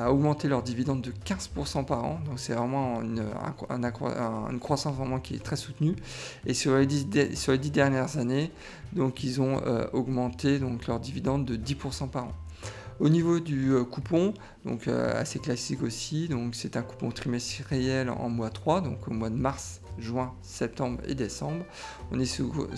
augmenter 0.10 0.48
leur 0.48 0.64
dividende 0.64 1.02
de 1.02 1.12
15% 1.12 1.86
par 1.86 2.04
an. 2.04 2.20
Donc 2.26 2.40
c'est 2.40 2.54
vraiment 2.54 3.02
une, 3.02 4.60
croissance 4.60 4.96
vraiment 4.96 5.20
qui 5.20 5.36
est 5.36 5.44
très 5.44 5.56
soutenue. 5.56 5.96
Et 6.46 6.54
sur 6.54 6.78
les 6.78 6.86
10, 6.86 7.36
sur 7.36 7.52
les 7.52 7.58
dernières 7.58 8.18
années, 8.18 8.52
donc 8.94 9.24
ils 9.24 9.42
ont 9.42 9.62
euh, 9.66 9.86
augmenté 9.94 10.60
donc 10.60 10.88
leur 10.88 11.00
dividende 11.00 11.46
de 11.46 11.56
10% 11.56 12.10
par 12.10 12.26
an. 12.26 12.32
Au 13.00 13.10
niveau 13.10 13.40
du 13.40 13.74
euh, 13.74 13.84
coupon, 13.84 14.34
donc 14.66 14.88
euh, 14.88 15.20
assez 15.20 15.40
classique 15.40 15.84
aussi, 15.84 16.28
donc 16.28 16.56
c'est 16.56 16.78
un 16.78 16.82
coupon 16.82 17.12
trimestriel 17.12 18.10
en 18.10 18.30
mois 18.30 18.50
3, 18.50 18.82
donc 18.82 19.08
au 19.08 19.12
mois 19.12 19.30
de 19.30 19.36
mars, 19.36 19.82
juin, 20.00 20.34
septembre 20.42 21.00
et 21.08 21.14
décembre. 21.14 21.64
On 22.12 22.20
est 22.20 22.26
sur, 22.26 22.70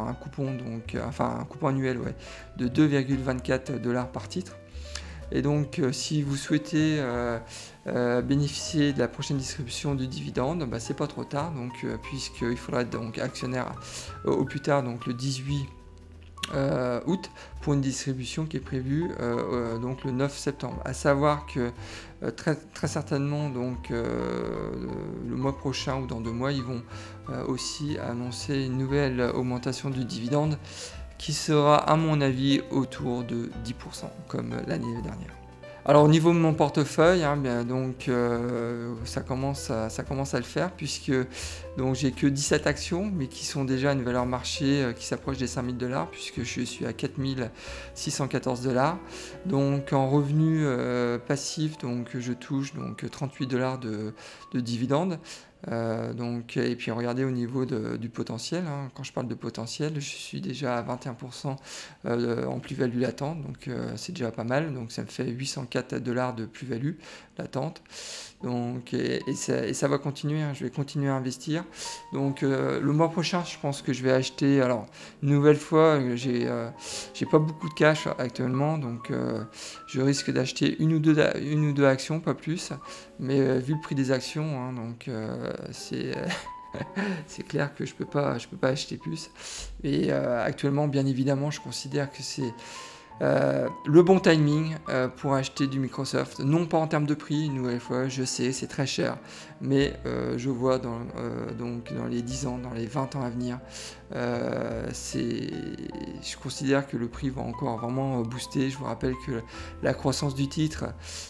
un 0.00 0.14
coupon 0.14 0.52
donc 0.54 0.96
enfin 1.06 1.38
un 1.40 1.44
coupon 1.44 1.68
annuel 1.68 1.98
ouais, 1.98 2.14
de 2.56 2.68
2,24 2.68 3.80
dollars 3.80 4.10
par 4.10 4.28
titre. 4.28 4.56
Et 5.30 5.42
donc, 5.42 5.78
euh, 5.78 5.92
si 5.92 6.22
vous 6.22 6.36
souhaitez 6.36 6.96
euh, 6.98 7.38
euh, 7.86 8.22
bénéficier 8.22 8.92
de 8.92 8.98
la 8.98 9.08
prochaine 9.08 9.36
distribution 9.36 9.94
du 9.94 10.06
dividende, 10.06 10.64
bah, 10.68 10.80
c'est 10.80 10.96
pas 10.96 11.06
trop 11.06 11.24
tard, 11.24 11.52
donc, 11.52 11.84
puisqu'il 12.02 12.56
faudra 12.56 12.82
être 12.82 12.90
donc, 12.90 13.18
actionnaire 13.18 13.74
au 14.24 14.44
plus 14.44 14.60
tard, 14.60 14.82
donc 14.82 15.06
le 15.06 15.14
18 15.14 15.66
août, 17.06 17.30
pour 17.60 17.74
une 17.74 17.80
distribution 17.80 18.46
qui 18.46 18.56
est 18.56 18.60
prévue 18.60 19.10
donc 19.82 20.04
le 20.04 20.12
9 20.12 20.36
septembre. 20.36 20.80
À 20.84 20.94
savoir 20.94 21.46
que 21.46 21.70
très, 22.36 22.54
très, 22.54 22.88
certainement, 22.88 23.50
donc, 23.50 23.90
le 23.90 25.36
mois 25.36 25.56
prochain 25.56 25.96
ou 26.00 26.06
dans 26.06 26.20
deux 26.20 26.32
mois, 26.32 26.52
ils 26.52 26.62
vont 26.62 26.82
aussi 27.46 27.98
annoncer 27.98 28.64
une 28.64 28.78
nouvelle 28.78 29.20
augmentation 29.20 29.90
du 29.90 30.04
dividende 30.04 30.58
qui 31.18 31.32
sera 31.32 31.76
à 31.76 31.96
mon 31.96 32.20
avis 32.20 32.62
autour 32.70 33.24
de 33.24 33.50
10% 33.64 34.06
comme 34.28 34.54
l'année 34.66 35.02
dernière. 35.02 35.34
Alors 35.88 36.04
au 36.04 36.08
niveau 36.08 36.34
de 36.34 36.38
mon 36.38 36.52
portefeuille, 36.52 37.24
hein, 37.24 37.64
donc, 37.66 38.10
euh, 38.10 38.92
ça, 39.06 39.22
commence 39.22 39.70
à, 39.70 39.88
le 40.34 40.42
faire 40.42 40.70
puisque 40.72 41.12
j'ai 41.94 42.12
que 42.12 42.26
17 42.26 42.66
actions 42.66 43.10
mais 43.10 43.26
qui 43.26 43.46
sont 43.46 43.64
déjà 43.64 43.88
à 43.88 43.92
une 43.94 44.02
valeur 44.02 44.26
marché 44.26 44.82
euh, 44.82 44.92
qui 44.92 45.06
s'approche 45.06 45.38
des 45.38 45.46
5000 45.46 45.78
dollars 45.78 46.10
puisque 46.10 46.42
je 46.42 46.60
suis 46.60 46.84
à 46.84 46.92
4614 46.92 48.60
dollars. 48.60 48.98
Donc 49.46 49.94
en 49.94 50.10
revenu 50.10 50.60
euh, 50.66 51.16
passif, 51.16 51.78
donc, 51.78 52.18
je 52.18 52.34
touche 52.34 52.74
donc, 52.74 53.10
38 53.10 53.46
dollars 53.46 53.78
de 53.78 54.12
dividendes. 54.52 55.18
Euh, 55.66 56.12
donc, 56.12 56.56
et 56.56 56.76
puis 56.76 56.90
regardez 56.90 57.24
au 57.24 57.30
niveau 57.30 57.64
du 57.64 58.08
potentiel, 58.08 58.64
hein. 58.66 58.90
quand 58.94 59.02
je 59.02 59.12
parle 59.12 59.26
de 59.26 59.34
potentiel, 59.34 59.94
je 59.96 60.00
suis 60.00 60.40
déjà 60.40 60.78
à 60.78 60.82
21% 60.82 61.56
euh, 62.04 62.46
en 62.46 62.60
plus-value 62.60 63.00
latente, 63.00 63.42
donc 63.42 63.66
euh, 63.66 63.90
c'est 63.96 64.12
déjà 64.12 64.30
pas 64.30 64.44
mal, 64.44 64.72
donc 64.72 64.92
ça 64.92 65.02
me 65.02 65.08
fait 65.08 65.26
804 65.26 65.96
dollars 65.98 66.34
de 66.34 66.46
plus-value 66.46 66.94
latente. 67.38 67.82
Donc, 68.42 68.94
et, 68.94 69.20
ça, 69.34 69.88
va 69.88 69.98
continuer, 69.98 70.40
hein. 70.42 70.52
je 70.54 70.62
vais 70.62 70.70
continuer 70.70 71.08
à 71.08 71.14
investir. 71.14 71.64
Donc 72.12 72.42
le 72.42 72.92
mois 72.92 73.10
prochain, 73.10 73.42
je 73.44 73.58
pense 73.58 73.82
que 73.82 73.92
je 73.92 74.04
vais 74.04 74.12
acheter, 74.12 74.60
alors 74.60 74.86
une 75.24 75.30
nouvelle 75.30 75.56
fois, 75.56 75.98
j'ai 76.14 76.48
j'ai 77.14 77.26
pas 77.26 77.40
beaucoup 77.40 77.68
de 77.68 77.74
cash 77.74 78.06
actuellement, 78.18 78.78
donc 78.78 79.12
je 79.88 80.00
risque 80.00 80.30
d'acheter 80.30 80.76
une, 80.80 80.92
une 80.92 81.66
ou 81.66 81.72
deux 81.72 81.84
actions, 81.84 82.20
pas 82.20 82.34
plus, 82.34 82.72
mais 83.18 83.58
vu 83.58 83.74
le 83.74 83.80
prix 83.80 83.94
des 83.94 84.10
actions, 84.10 84.60
hein, 84.60 84.72
donc 84.72 85.10
c'est 85.72 86.14
c'est 87.26 87.46
clair 87.46 87.74
que 87.74 87.84
je 87.84 87.94
peux 87.94 88.04
peux 88.46 88.56
pas 88.56 88.68
acheter 88.68 88.96
plus. 88.96 89.30
Et 89.82 90.10
euh, 90.10 90.44
actuellement 90.44 90.88
bien 90.88 91.06
évidemment 91.06 91.50
je 91.50 91.60
considère 91.60 92.10
que 92.10 92.22
c'est 92.22 92.52
Euh, 93.20 93.68
le 93.84 94.02
bon 94.02 94.20
timing 94.20 94.76
euh, 94.88 95.08
pour 95.08 95.34
acheter 95.34 95.66
du 95.66 95.80
Microsoft, 95.80 96.38
non 96.38 96.66
pas 96.66 96.78
en 96.78 96.86
termes 96.86 97.06
de 97.06 97.14
prix, 97.14 97.46
une 97.46 97.54
nouvelle 97.54 97.80
fois, 97.80 98.06
je 98.08 98.22
sais, 98.22 98.52
c'est 98.52 98.68
très 98.68 98.86
cher, 98.86 99.18
mais 99.60 99.94
euh, 100.06 100.38
je 100.38 100.50
vois 100.50 100.78
dans, 100.78 101.00
donc 101.58 101.92
dans 101.92 102.06
les 102.06 102.22
10 102.22 102.46
ans, 102.46 102.58
dans 102.58 102.72
les 102.72 102.86
20 102.86 103.16
ans 103.16 103.22
à 103.22 103.30
venir, 103.30 103.58
je 104.12 104.86
considère 106.40 106.86
que 106.86 106.96
le 106.96 107.08
prix 107.08 107.30
va 107.30 107.42
encore 107.42 107.78
vraiment 107.78 108.20
booster. 108.22 108.70
Je 108.70 108.78
vous 108.78 108.84
rappelle 108.84 109.14
que 109.26 109.42
la 109.82 109.94
croissance 109.94 110.34
du 110.34 110.48
titre, 110.48 110.86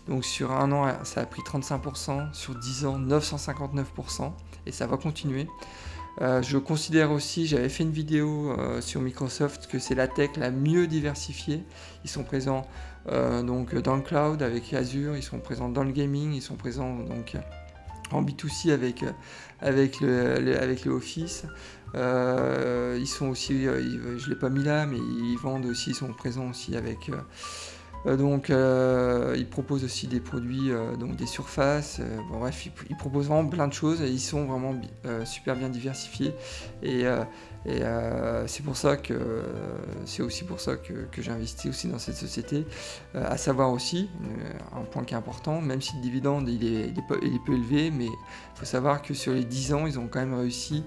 donc 0.07 0.25
sur 0.25 0.53
un 0.53 0.71
an, 0.73 0.93
ça 1.05 1.23
a 1.23 1.27
pris 1.27 1.43
35%, 1.43 2.35
sur 2.35 2.55
10 2.55 2.87
ans, 2.87 2.99
959%, 2.99 4.33
et 4.67 4.73
ça 4.73 4.87
va 4.87 4.97
continuer. 4.99 5.49
Euh, 6.21 6.43
je 6.43 6.59
considère 6.59 7.13
aussi, 7.13 7.47
j'avais 7.47 7.69
fait 7.69 7.85
une 7.85 7.93
vidéo 7.93 8.53
euh, 8.53 8.81
sur 8.81 9.01
Microsoft, 9.01 9.69
que 9.69 9.79
c'est 9.79 9.95
la 9.95 10.09
tech 10.09 10.31
la 10.37 10.51
mieux 10.51 10.87
diversifiée. 10.87 11.63
Ils 12.05 12.11
sont 12.11 12.25
présents 12.25 12.67
euh, 13.09 13.43
donc 13.43 13.75
dans 13.77 13.97
le 13.97 14.03
cloud 14.03 14.43
avec 14.43 14.73
Azure, 14.75 15.17
ils 15.17 15.23
sont 15.23 15.39
présents 15.39 15.69
dans 15.69 15.85
le 15.85 15.93
gaming, 15.93 16.33
ils 16.35 16.43
sont 16.43 16.57
présents 16.57 16.97
donc 16.97 17.37
en 18.11 18.23
B2C 18.23 18.73
avec, 18.73 19.05
avec, 19.61 20.01
le, 20.01 20.91
Office. 20.91 21.45
ils 21.95 23.07
sont 23.07 23.29
aussi, 23.29 23.65
je 23.65 23.69
ne 23.69 24.29
l'ai 24.29 24.37
pas 24.39 24.49
mis 24.49 24.65
là, 24.65 24.87
mais 24.87 24.99
ils 24.99 25.39
vendent 25.41 25.67
aussi, 25.67 25.91
ils 25.91 25.95
sont 25.95 26.13
présents 26.13 26.51
aussi 26.51 26.75
avec 26.75 27.11
donc, 28.07 28.51
euh, 28.51 29.35
ils 29.37 29.49
proposent 29.49 29.85
aussi 29.85 30.07
des 30.07 30.21
produits, 30.21 30.71
euh, 30.71 30.97
donc 30.97 31.17
des 31.17 31.27
surfaces. 31.27 32.01
bref, 32.31 32.69
ils, 32.89 32.97
proposent 32.97 33.27
vraiment 33.27 33.49
plein 33.49 33.69
de 33.69 33.73
choses 33.73 34.01
et 34.03 34.09
ils 34.09 34.21
sont 34.21 34.45
vraiment 34.47 34.75
super 35.25 35.57
bien 35.57 35.69
diversifiés. 35.69 36.35
Et, 36.83 37.05
c'est 38.47 38.63
pour 38.65 38.77
ça 38.77 38.97
que 38.97 39.43
c'est 40.05 40.23
aussi 40.23 40.45
pour 40.45 40.61
ça 40.61 40.77
que, 40.77 41.09
j'ai 41.19 41.31
investi 41.31 41.69
aussi 41.69 41.89
dans 41.89 41.99
cette 41.99 42.17
société. 42.17 42.67
à 43.15 43.37
savoir 43.37 43.71
aussi, 43.73 44.09
un 44.75 44.83
point 44.83 45.05
qui 45.05 45.15
est 45.15 45.17
important, 45.17 45.61
même 45.61 45.83
si 45.83 45.97
le 45.97 46.03
dividende 46.03 46.49
il 46.49 46.65
est, 46.65 46.95
peu 47.07 47.19
élevé, 47.23 47.91
mais 47.91 48.07
il 48.07 48.59
faut 48.59 48.65
savoir 48.65 49.03
que 49.03 49.13
sur 49.13 49.33
les 49.33 49.45
10 49.45 49.75
ans, 49.75 49.87
ils 49.87 49.99
ont 49.99 50.09
quand 50.09 50.21
même 50.21 50.35
réussi 50.35 50.85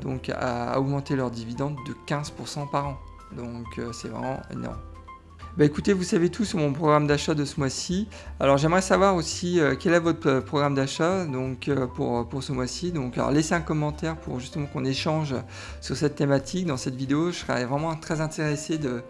donc 0.00 0.30
à 0.30 0.78
augmenter 0.78 1.16
leur 1.16 1.30
dividende 1.30 1.76
de 1.86 1.94
15% 2.06 2.70
par 2.70 2.88
an. 2.88 2.96
Donc 3.36 3.80
c'est 3.92 4.08
vraiment 4.08 4.40
énorme. 4.50 4.89
Bah 5.58 5.64
écoutez, 5.64 5.92
vous 5.92 6.04
savez 6.04 6.28
tout 6.30 6.44
sur 6.44 6.60
mon 6.60 6.72
programme 6.72 7.08
d'achat 7.08 7.34
de 7.34 7.44
ce 7.44 7.58
mois-ci. 7.58 8.06
Alors 8.38 8.56
j'aimerais 8.56 8.82
savoir 8.82 9.16
aussi 9.16 9.58
euh, 9.58 9.74
quel 9.76 9.94
est 9.94 9.98
votre 9.98 10.28
euh, 10.28 10.40
programme 10.40 10.76
d'achat 10.76 11.24
donc 11.24 11.66
euh, 11.66 11.88
pour, 11.88 12.28
pour 12.28 12.44
ce 12.44 12.52
mois-ci. 12.52 12.92
Donc 12.92 13.18
alors 13.18 13.32
laissez 13.32 13.54
un 13.54 13.60
commentaire 13.60 14.16
pour 14.16 14.38
justement 14.38 14.66
qu'on 14.66 14.84
échange 14.84 15.34
sur 15.80 15.96
cette 15.96 16.14
thématique 16.14 16.66
dans 16.66 16.76
cette 16.76 16.94
vidéo. 16.94 17.32
Je 17.32 17.38
serais 17.38 17.64
vraiment 17.64 17.96
très 17.96 18.20
intéressé 18.20 18.78
de, 18.78 19.02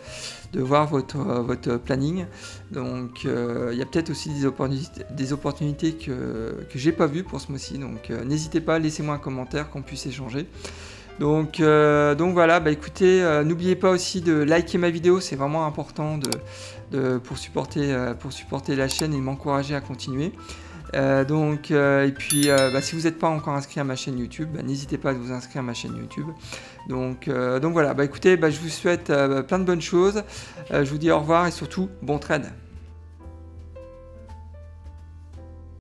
de 0.55 0.61
voir 0.63 0.87
votre, 0.87 1.19
votre 1.19 1.77
planning. 1.77 2.25
Donc 2.71 3.25
il 3.25 3.77
y 3.77 3.83
a 3.83 3.87
peut-être 3.87 4.09
aussi 4.09 4.31
des 4.31 5.33
opportunités, 5.35 5.93
que, 5.93 6.57
que 6.73 6.79
j'ai 6.79 6.93
pas 6.93 7.07
vues 7.07 7.23
pour 7.23 7.43
ce 7.43 7.51
mois-ci. 7.51 7.77
Donc 7.77 8.09
n'hésitez 8.09 8.63
pas, 8.63 8.79
laissez-moi 8.79 9.17
un 9.17 9.19
commentaire 9.19 9.69
qu'on 9.69 9.83
puisse 9.83 10.07
échanger. 10.07 10.49
Donc, 11.19 11.61
euh, 11.61 12.15
donc 12.15 12.33
voilà, 12.33 12.61
bah 12.61 12.71
écoutez, 12.71 13.23
euh, 13.23 13.45
n'oubliez 13.45 13.77
pas 13.77 13.91
aussi 13.91 14.21
de 14.21 14.33
liker 14.33 14.79
ma 14.79 14.91
vidéo, 14.91 15.21
c'est 15.21 15.37
vraiment 15.37 15.67
important 15.67 16.19
de, 16.91 17.19
pour, 17.19 17.37
supporter, 17.37 17.93
euh, 17.93 18.15
pour 18.15 18.33
supporter 18.33 18.75
la 18.75 18.89
chaîne 18.89 19.13
et 19.13 19.21
m'encourager 19.21 19.75
à 19.75 19.81
continuer. 19.81 20.33
donc, 21.29 21.71
et 21.71 22.15
puis, 22.17 22.49
bah, 22.49 22.81
si 22.81 22.97
vous 22.97 23.03
n'êtes 23.03 23.19
pas 23.19 23.29
encore 23.29 23.55
inscrit 23.55 23.81
à 23.81 23.85
ma 23.85 23.97
chaîne 23.97 24.19
YouTube, 24.19 24.49
bah, 24.55 24.63
n'hésitez 24.63 24.99
pas 24.99 25.11
à 25.11 25.13
vous 25.13 25.31
inscrire 25.31 25.61
à 25.61 25.65
ma 25.65 25.75
chaîne 25.75 25.97
YouTube. 25.97 26.29
Donc, 26.89 27.29
donc 27.29 27.73
voilà, 27.73 27.95
bah 27.95 28.05
écoutez, 28.05 28.37
bah, 28.37 28.51
je 28.51 28.59
vous 28.59 28.71
souhaite 28.71 29.13
plein 29.47 29.59
de 29.59 29.65
bonnes 29.65 29.83
choses. 29.83 30.23
je 30.71 30.91
vous 30.91 30.99
dis 30.99 31.11
au 31.11 31.19
revoir 31.19 31.47
et 31.47 31.51
surtout, 31.51 31.91
bon 32.03 32.19
trade. 32.19 32.51